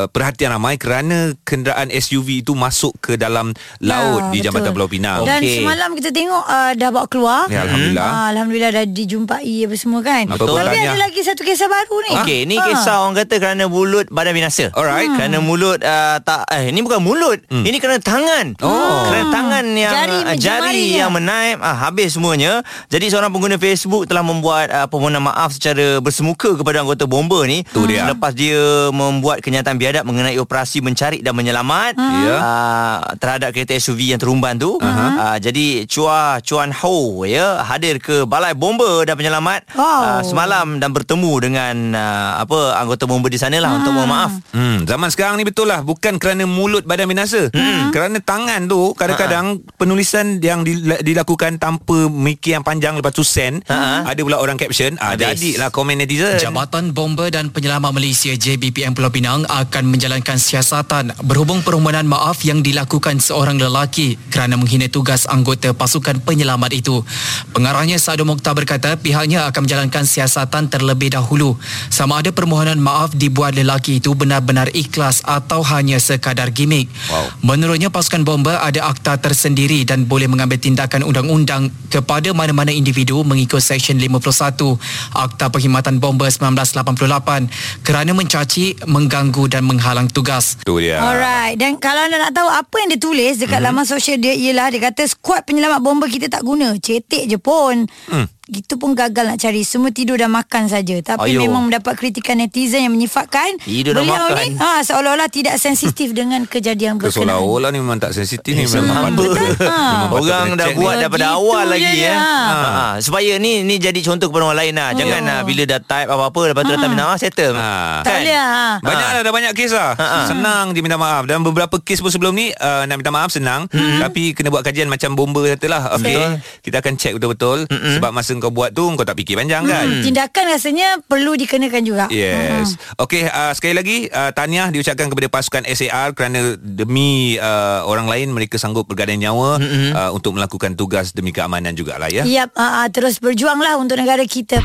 [0.08, 4.76] perhatian ramai kerana kenderaan SUV itu masuk ke dalam laut di Jambatan betul.
[4.76, 5.22] Pulau Pinang.
[5.24, 5.62] Dan Okey.
[5.62, 7.44] semalam kita tengok uh, dah bawa keluar.
[7.48, 8.06] Ya, Alhamdulillah.
[8.06, 10.26] Ah, Alhamdulillah dah dijumpai apa semua kan.
[10.28, 10.58] Apa Betul.
[10.58, 12.12] Tapi ada lagi satu kisah baru ni.
[12.20, 12.66] Okey, ni Ah.
[12.66, 14.74] kisah orang kata kerana mulut badan binasa.
[14.74, 15.06] Alright.
[15.06, 15.16] Hmm.
[15.16, 17.40] Kerana mulut uh, tak eh ini bukan mulut.
[17.48, 18.46] Ini kerana tangan.
[18.60, 19.06] Oh.
[19.06, 22.66] Kerana tangan yang Jari uh, jari yang menaip ah, habis semuanya.
[22.90, 27.62] Jadi seorang pengguna Facebook telah membuat uh, permohonan maaf secara bersemuka kepada anggota bomba ni.
[27.68, 28.06] Tu dia.
[28.06, 28.58] Selepas dia
[28.90, 32.36] membuat kenyataan biadab mengenai operasi mencari dan menyelamat Ya.
[32.36, 34.76] uh, terhadap kereta SUV yang terumban tu.
[34.76, 34.90] Uh-huh.
[35.16, 39.86] Uh, jadi Chua Chuan Ho ya hadir ke balai bomba dan penyelamat Wow.
[39.86, 44.32] uh, semalam dan bertemu dengan uh, apa anggota bomba di sana lah untuk mohon maaf.
[44.50, 47.52] Hmm, zaman sekarang ni betul lah bukan kerana mulut badan binasa.
[47.52, 47.92] Hmm.
[47.92, 53.62] Kerana tangan tu kadang-kadang penulisan yang dil- dilakukan tanpa mikir yang panjang lepas tu send,
[53.66, 54.08] Ha.
[54.08, 55.36] ada pula orang caption, ah Habis.
[55.36, 56.40] jadilah komen netizen.
[56.40, 62.64] Jabatan Bomba dan Penyelamat Malaysia JBPM Pulau Pinang akan menjalankan siasatan berhubung permohonan maaf yang
[62.64, 67.04] dilakukan seorang lelaki kerana menghina tugas anggota pasukan penyelamat itu.
[67.52, 71.58] Pengarahnya Sadu Mokhtar berkata pihaknya akan menjalankan siasatan terlebih dahulu
[71.90, 76.86] sama ada permohonan maaf dibuat lelaki itu benar-benar ikhlas atau hanya sekadar gimmick.
[77.10, 77.58] Wow.
[77.58, 83.58] Menurutnya pasukan bomba ada akta tersendiri dan boleh mengambil tindakan undang-undang kepada mana-mana individu mengikut
[83.58, 84.78] Seksyen 51
[85.18, 90.58] Akta Perkhidmatan Bomba 1988 kerana mencaci, mengganggu dan menghalang tugas.
[90.62, 91.00] Tu dia.
[91.00, 93.66] Alright Dan kalau anda nak tahu Apa yang dia tulis Dekat Mhm.
[93.66, 97.88] laman sosial dia Ialah dia kata Skuad penyelamat bomba kita tak guna Cetek je pun
[98.06, 98.28] Hmm.
[98.46, 101.42] Itu pun gagal nak cari Semua tidur dan makan saja Tapi Ayuh.
[101.42, 104.38] memang mendapat kritikan netizen Yang menyifatkan Tidur dan Beliau makan.
[104.38, 108.64] ni ha, Seolah-olah tidak sensitif Dengan kejadian Ke berkenaan seolah-olah ni memang tak sensitif ni
[108.64, 109.10] memang Hamba.
[109.18, 109.34] patut.
[109.60, 109.78] Ha.
[110.06, 112.14] Memang Orang dah buat daripada awal lagi ya.
[112.14, 112.30] Ha.
[112.46, 112.70] Ha.
[112.70, 112.86] ha.
[112.98, 114.90] Supaya ni ni jadi contoh kepada orang lain lah.
[114.94, 115.32] Jangan Oh.
[115.32, 117.56] uh, bila dah type apa-apa lepas tu datang minta maaf settle.
[117.56, 118.02] Ha.
[118.02, 118.68] Tak boleh ha.
[118.78, 119.92] Banyak lah dah banyak kes lah
[120.26, 123.66] Senang dia minta maaf Dan beberapa kes pun sebelum ni uh, Nak minta maaf senang
[123.72, 126.20] Tapi kena buat kajian macam bomba kata lah Okay
[126.62, 130.44] Kita akan check betul-betul Sebab masa kau buat tu Kau tak fikir panjang kan Tindakan
[130.52, 132.80] rasanya Perlu dikenakan juga Yes.
[132.96, 138.32] Okey, uh, sekali lagi uh, tahniah diucapkan kepada pasukan SAR kerana demi uh, orang lain
[138.32, 139.92] mereka sanggup bergadang nyawa mm-hmm.
[139.94, 142.24] uh, untuk melakukan tugas demi keamanan jugalah ya.
[142.24, 144.62] Yap, uh, uh, terus berjuanglah untuk negara kita.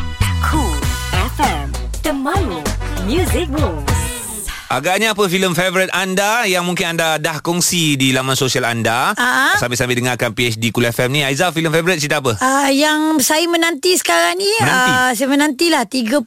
[0.46, 0.78] Cool
[1.36, 1.66] FM
[2.00, 2.62] Temanmu
[3.04, 4.09] Music Rules
[4.70, 9.58] Agaknya apa filem favourite anda yang mungkin anda dah kongsi di laman sosial anda Ah.
[9.58, 11.20] sambil-sambil dengarkan PhD Cool FM ni.
[11.20, 12.38] Aiza, filem favourite cerita apa?
[12.38, 14.90] Uh, yang saya menanti sekarang ni Menanti?
[14.94, 16.22] Uh, Saya menantilah 31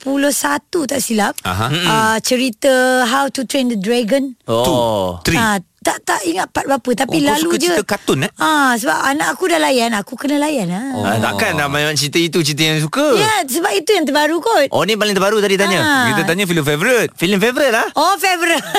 [0.83, 1.67] tak silap Aha.
[1.71, 2.73] uh, Cerita
[3.07, 5.23] How to Train the Dragon Oh.
[5.23, 5.39] Three.
[5.39, 7.67] Ah, tak tak ingat part berapa tapi Oh, kau lalu suka je.
[7.67, 8.31] cerita kartun, eh?
[8.36, 10.86] Ah sebab anak aku dah layan, aku kena layan ah.
[10.93, 11.03] Oh.
[11.03, 13.07] Ah, takkan dah banyak cerita itu cerita yang suka.
[13.15, 14.67] Ya, sebab itu yang terbaru kot.
[14.69, 15.79] Oh ni paling terbaru tadi tanya.
[15.79, 16.05] Ah.
[16.07, 17.11] Kita tanya filem favourite.
[17.13, 17.86] Filem favourite lah.
[17.93, 18.63] Oh, favorite.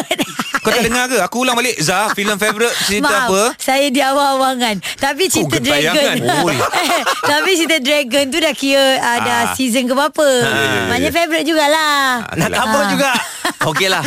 [0.57, 1.21] Kau tak dengar ke?
[1.21, 1.77] Aku ulang balik.
[1.77, 3.43] Zah, filem favourite cerita Maaf, apa?
[3.59, 6.17] Saya di awal-awal kan Tapi cerita gentayangan.
[6.17, 6.57] Dragon.
[7.37, 9.53] Tapi cerita Dragon tu dah kira Ada Ah.
[9.53, 10.81] season ke berapa ya, ya.
[10.89, 12.57] Maknanya favourite jugalah Nak Itulah.
[12.59, 12.89] cover Ah.
[12.89, 13.11] juga.
[13.71, 14.01] Okey lah.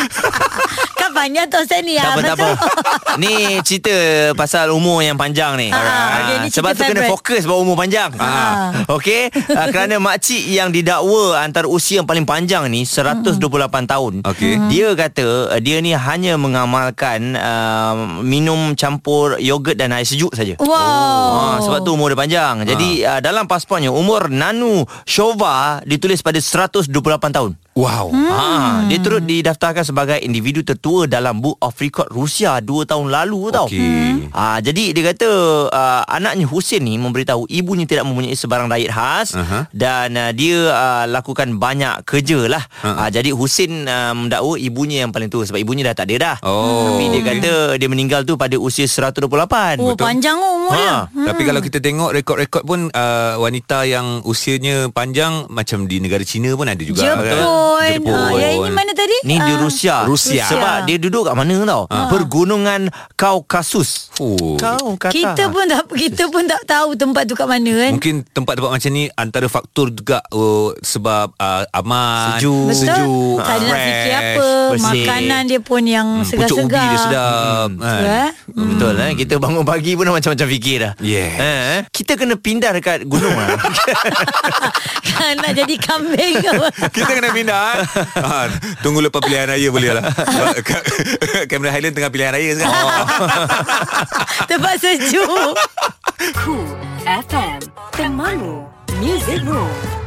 [0.96, 2.50] Kan panjang tu Ustaz ni Tak ah, apa, tak apa.
[3.22, 3.92] Ni cerita
[4.34, 5.68] pasal umur yang panjang ni.
[5.70, 7.12] Ah, Ah, okey, ni Sebab tu kena favourite.
[7.12, 8.10] fokus bahawa umur panjang.
[8.18, 8.72] Ah.
[8.90, 9.22] Okey.
[9.52, 13.38] Ah, kerana makcik yang didakwa antara usia yang paling panjang ni 128
[13.86, 14.14] tahun.
[14.24, 14.54] Okey.
[14.68, 20.56] Dia kata uh, dia ni hanya mengamalkan uh, minum campur yogurt dan air sejuk saja.
[20.58, 22.56] Wow Ah, sebab tu umur dia panjang.
[22.64, 26.90] Jadi uh, dalam paspornya umur Nanu Shova ditulis pada 128
[27.32, 27.52] tahun.
[27.74, 28.10] Wow.
[28.10, 28.26] Hmm.
[28.28, 28.46] Ha,
[28.86, 33.66] dia turut didaftarkan sebagai individu tertua dalam Book of Record Rusia 2 tahun lalu tau.
[33.66, 34.30] Okey.
[34.30, 35.30] Ha, jadi dia kata
[35.68, 39.66] uh, anaknya Husin ni memberitahu ibunya tidak mempunyai sebarang diet khas Aha.
[39.72, 42.62] dan uh, dia uh, lakukan banyak kerja lah.
[42.84, 42.90] Ha.
[42.98, 46.36] Uh, jadi Husin uh, mendakwa ibunya yang paling tua sebab ibunya dah tak ada dah.
[46.44, 49.80] Oh, Tapi dia kata dia meninggal tu pada usia 128.
[49.80, 51.32] Oh panjang umur dia Ha.
[51.32, 56.52] Tapi kalau kita tengok rekod-rekod pun uh, wanita yang usianya panjang macam di negara China
[56.54, 57.24] pun ada juga Jepun.
[57.24, 57.38] kan.
[57.38, 59.16] Ah, yang ini mana tadi?
[59.24, 59.60] Ni di Ah.
[59.60, 59.96] Rusia.
[60.04, 60.44] Rusia.
[60.44, 61.88] Sebab dia duduk kat mana tau?
[61.88, 62.67] Pergunungan
[63.14, 64.12] Kaukasus.
[64.18, 64.56] Oh.
[64.56, 65.10] Kau kata.
[65.10, 67.92] Kita pun tak kita pun tak tahu tempat tu kat mana kan.
[67.94, 72.68] Mungkin tempat-tempat macam ni antara faktor juga oh, sebab uh, aman, Sejuk.
[72.68, 72.82] Betul.
[72.84, 73.86] sejuk, tak ada fresh.
[73.86, 74.50] fikir apa.
[74.68, 74.86] bersih.
[75.00, 76.88] Makanan dia pun yang Hmm, pucuk ubi segar-segar.
[76.88, 77.68] dia sedap.
[77.70, 77.80] Hmm.
[77.80, 78.02] kan.
[78.02, 78.30] Eh?
[78.48, 78.68] Hmm.
[78.68, 81.34] Betul eh Kita bangun pagi pun dah macam-macam fikir dah Yes.
[81.36, 83.54] eh, Kita kena pindah dekat gunung lah
[85.04, 86.34] Kan nak jadi kambing?
[86.96, 87.76] Kita kena pindah eh?
[88.18, 88.48] ha,
[88.84, 90.04] Tunggu lepas pilihan raya boleh lah
[91.46, 93.08] Cameron Highland tengah pilihan raya sekarang oh.
[94.50, 95.54] Tempat sejuk.
[96.42, 96.68] Cool
[97.06, 97.62] FM
[97.94, 98.66] Temanmu
[99.00, 100.07] Music Rules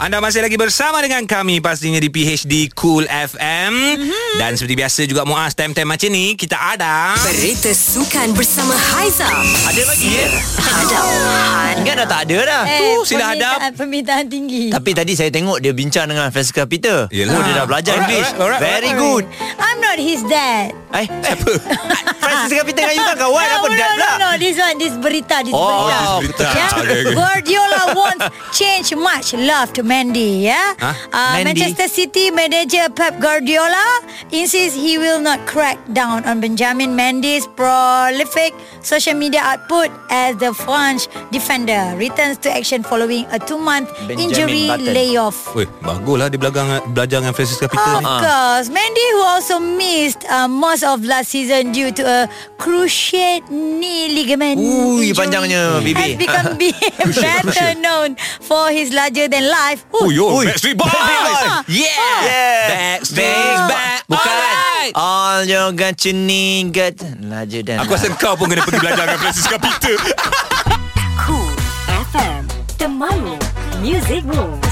[0.00, 4.40] Anda masih lagi bersama dengan kami pastinya di PHD Cool FM mm-hmm.
[4.40, 9.28] dan seperti biasa juga Muaz time-time macam ni kita ada Berita sukan bersama Haiza.
[9.68, 10.26] Ada lagi ya?
[10.56, 11.00] Ada.
[11.84, 12.62] Ingat dah tak ada dah.
[12.64, 13.76] Eh, Tu, sila hadap.
[13.76, 14.72] permintaan, tinggi.
[14.72, 17.04] Tapi tadi saya tengok dia bincang dengan Francisca Peter.
[17.12, 17.36] Yelah.
[17.36, 18.30] Oh, dia dah belajar Alright, English.
[18.40, 19.04] alright, alright, Very alright.
[19.04, 19.24] good.
[19.60, 20.72] I'm not his dad.
[20.96, 21.50] Eh, siapa?
[22.24, 24.10] Francisca Peter dengan you kan kawan no, apa no, dad no, pula?
[24.16, 25.92] no, this one, this berita, this Oh, berita.
[26.00, 26.48] this berita.
[26.56, 26.70] Yeah?
[26.72, 27.14] Okay, okay.
[27.14, 28.24] Guardiola wants
[28.56, 30.42] change much love to Mendy.
[30.42, 30.94] Yeah, Huh?
[31.12, 31.44] uh, Mendy.
[31.44, 38.54] Manchester City manager Pep Guardiola insists he will not crack down on Benjamin Mendy's prolific
[38.82, 44.66] social media output as the French defender returns to action following a two-month Benjamin injury
[44.68, 44.94] Button.
[44.94, 45.36] layoff.
[45.54, 48.06] Weh, baguslah dia belajar belajar dengan Francisca Peter Of ni.
[48.06, 52.20] course, Mendy who also missed uh, most of last season due to a
[52.56, 56.76] cruciate knee ligament Ui, injury panjangnya, has become be-
[57.20, 59.79] better known for his larger than life.
[59.90, 60.46] Oh, yo, Ui.
[60.46, 60.92] Backstreet Boys.
[60.92, 61.64] Ah.
[61.64, 62.24] Yeah.
[62.24, 62.68] yeah.
[62.70, 64.04] Backstreet back.
[64.06, 64.28] Bukan.
[64.28, 64.92] Alright.
[64.94, 69.06] All you got you need got larger than Aku rasa kau pun kena pergi belajar
[69.06, 69.96] dengan Francisca Peter.
[71.20, 71.52] Cool
[72.10, 72.42] FM.
[72.76, 73.36] Temanmu.
[73.80, 74.68] Music Moves.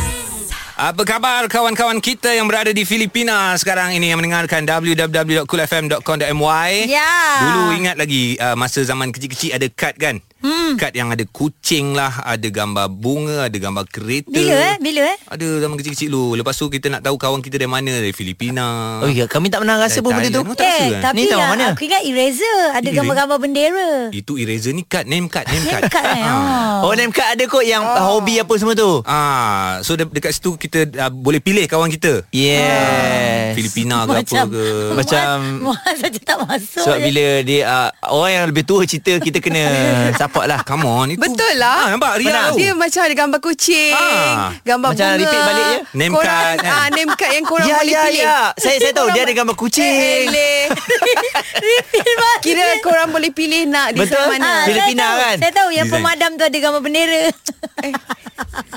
[0.78, 7.10] Apa khabar kawan-kawan kita yang berada di Filipina sekarang ini yang mendengarkan www.coolfm.com.my Ya.
[7.42, 10.22] Dulu ingat lagi uh, masa zaman kecil-kecil ada kad kan?
[10.38, 10.74] Hmm.
[10.74, 14.28] Kad yang ada kucing lah, ada gambar bunga, ada gambar kereta.
[14.28, 14.76] Bila eh?
[14.78, 15.16] Bila eh?
[15.26, 16.34] Ada zaman kecil-kecil dulu.
[16.34, 19.00] Lepas tu kita nak tahu kawan kita dari mana, dari Filipina.
[19.00, 20.40] Oh ya, kami tak pernah rasa pun benda tu.
[20.40, 21.02] Oh, tak rasa Eh, kan?
[21.04, 21.64] tapi Ni tahu ya, mana?
[21.72, 23.90] aku ingat eraser ada gambar-gambar bendera.
[24.10, 25.82] Itu eraser ni kad, name card, name card.
[25.82, 26.26] Name card eh.
[26.78, 26.88] Oh.
[26.88, 28.14] Oh, name card ada kot yang oh.
[28.14, 29.02] hobi apa semua tu.
[29.02, 32.22] Ah, so de- dekat situ kita uh, boleh pilih kawan kita.
[32.30, 33.54] Yes.
[33.54, 34.64] Filipina ke apa ke.
[34.98, 36.84] Macam- Muaz saja tak masuk.
[36.84, 37.04] Sebab je.
[37.04, 39.62] bila dia uh, orang yang lebih tua cerita kita kena
[40.28, 40.60] support lah.
[40.60, 41.18] Come on, itu.
[41.18, 41.76] Betul lah.
[41.80, 42.54] Ah, nampak Ria tahu.
[42.54, 44.52] Dia macam ada gambar kucing, Ah.
[44.62, 45.16] gambar Macam bunga.
[45.18, 45.78] repeat balik je.
[45.94, 46.70] Name korang, card, kan?
[46.70, 48.20] Ah, name card yang korang Ya, boleh ya, pilih.
[48.22, 48.38] ya.
[48.54, 50.26] Saya saya tahu dia ada gambar kucing.
[50.28, 50.64] Eh.
[52.44, 54.04] Kira korang boleh pilih nak Betul.
[54.06, 54.44] design mana.
[54.44, 55.36] Ah, Filipina saya tahu, kan?
[55.38, 56.02] Saya tahu yang Design.
[56.04, 57.22] pemadam tu ada gambar bendera.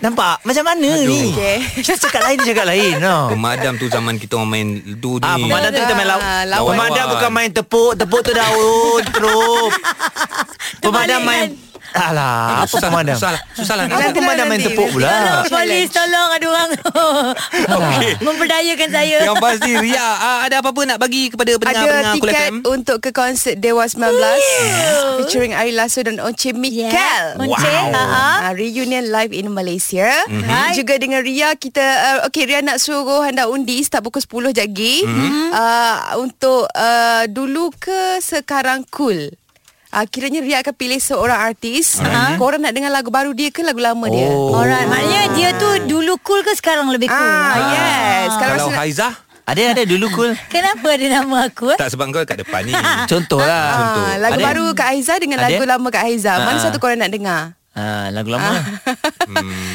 [0.01, 0.35] Nampak?
[0.41, 1.21] Macam mana ni?
[1.31, 1.57] Okey.
[1.77, 2.93] Kita cakap lain, dia cakap lain.
[2.97, 3.29] No.
[3.29, 5.23] Pemadam tu zaman kita orang main tu ni.
[5.23, 6.25] Ah, pemadam tu kita main lawan.
[6.47, 6.69] Lawan.
[6.73, 9.71] Pemadam bukan main tepuk, tepuk tu daun, terup.
[10.81, 11.40] Pemadam main
[11.91, 13.15] Alah, apa pemadam?
[13.19, 13.41] Susah lah.
[13.53, 13.83] Susah lah.
[13.87, 15.07] Apa Nanti lah, pemadam main tepuk pula?
[15.11, 16.69] Tolong polis Tolong ada orang
[17.67, 18.09] Okey.
[18.25, 22.35] Memperdayakan saya Yang pasti Ria ah, Ada apa-apa nak bagi Kepada pendengar-pendengar Ada Cool tiket
[22.35, 24.11] FM untuk ke konsert Dewa 19
[25.21, 26.91] featuring Ari Lasso dan Once Mikel.
[26.91, 27.37] Yeah.
[27.37, 27.55] Wow.
[27.93, 28.49] ah.
[28.49, 30.09] Uh, reunion live in Malaysia.
[30.27, 30.41] Mhm.
[30.41, 30.69] Mm-hmm.
[30.75, 35.05] Juga dengan Ria kita uh, okey Ria nak suruh anda undi start pukul 10 jagi
[35.05, 35.11] Mhm.
[35.11, 35.47] mm-hmm.
[35.53, 39.31] uh, untuk uh, dulu ke sekarang cool.
[39.91, 41.99] Uh, kiranya Ria akan pilih seorang artis.
[41.99, 42.39] Uh-huh.
[42.39, 44.23] Korang nak dengar lagu baru dia ke lagu lama dia?
[44.25, 44.51] Oh.
[44.53, 48.31] Alright Maknanya dia tu Dulu cool ke sekarang lebih cool Ah, yes.
[48.31, 49.07] Kalau Kalau rasa nak- Haiza
[49.43, 50.31] Ada ada dulu cool.
[50.53, 51.77] Kenapa ada nama aku eh?
[51.77, 52.71] Tak sebab kau kat depan ni
[53.11, 53.67] Contoh lah.
[53.73, 54.03] Contoh.
[54.05, 54.45] Ah, lagu Ada?
[54.47, 55.45] baru Kak Aiza dengan Ada?
[55.51, 56.33] lagu lama Kak Aiza.
[56.39, 56.63] Mana Ah.
[56.63, 57.41] satu korang nak dengar?
[57.71, 58.51] Ah, lagu lama.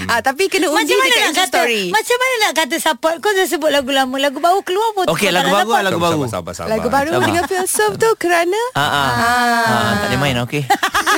[0.06, 1.82] Ah, tapi kena undi Macam mana dekat nak Insta kata story.
[1.88, 5.32] Macam mana nak kata support Kau dah sebut lagu lama Lagu baru keluar pun Okey,
[5.32, 5.82] lagu baru lah, support.
[5.82, 6.20] lagu baru.
[6.20, 6.70] Sabar, sabar, sabar.
[6.70, 7.24] Lagu baru Sabar.
[7.24, 9.08] dengan Phil Surf tu kerana Ah, ah.
[9.10, 9.90] ah.
[9.96, 10.62] tak ada main okey.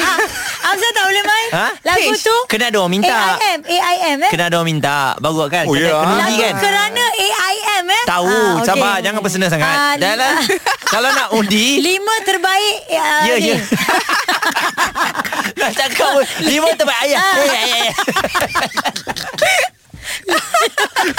[0.65, 1.67] Hamzah tak boleh main Ha?
[1.83, 2.23] Lagu Fish.
[2.23, 3.17] tu Kena ada orang minta.
[3.35, 4.97] AIM AIM eh Kena ada orang minta.
[5.19, 5.65] Baru kan?
[5.65, 5.93] Oh, kena, ya.
[5.93, 6.55] kena undi Lagu kan?
[6.59, 8.65] kerana AIM eh Tahu, Ah, okey.
[8.65, 9.69] sabar jangan personal sangat.
[9.69, 10.33] Ah, Dah lah.
[10.95, 13.57] Kalau nak undi, Lima terbaik uh, ya ya.
[15.59, 16.25] Nak cakap pun
[16.69, 17.35] Lima terbaik ayah Ah.
[17.39, 17.91] Eh, eh, eh.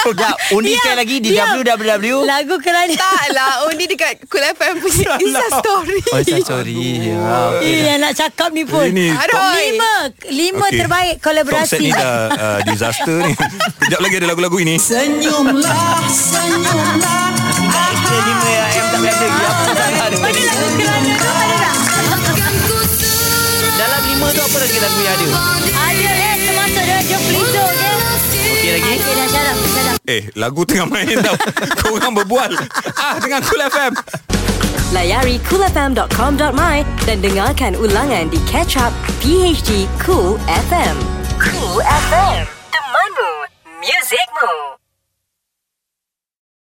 [0.00, 0.36] Sekejap
[0.72, 1.56] sekali lagi Di diam.
[1.56, 5.98] www Lagu kerana tak lah undi dekat Cool FM punya Insta story.
[6.06, 7.66] Oh saya sorry ah, okay.
[7.66, 9.50] Ini yang nak cakap ni pun Ini Aduh.
[9.56, 9.92] Lima
[10.30, 10.78] Lima Okey.
[10.78, 13.32] terbaik Top set kolaborasi ni dah uh, disaster ni
[13.82, 14.76] Kejap lagi ada lagu-lagu ini
[17.70, 19.12] Kita lima yang tak dia
[20.20, 20.99] Mana lagu kerana
[24.30, 25.26] Tu apa lagi lagu yang ada
[25.74, 27.94] Ada eh termasuk dengan Jom Lizzo okay?
[28.50, 29.96] Okey lagi Okay dah shut up, shut up.
[30.06, 31.34] Eh lagu tengah main tau
[31.82, 32.50] Korang berbual
[32.94, 33.92] Ah dengan Cool FM
[34.90, 36.76] Layari coolfm.com.my
[37.06, 38.90] dan dengarkan ulangan di Catch Up
[39.22, 40.98] PHD Cool FM.
[41.38, 41.78] Cool
[42.10, 42.42] FM.
[42.74, 43.30] Temanmu.
[43.86, 44.79] Musicmu.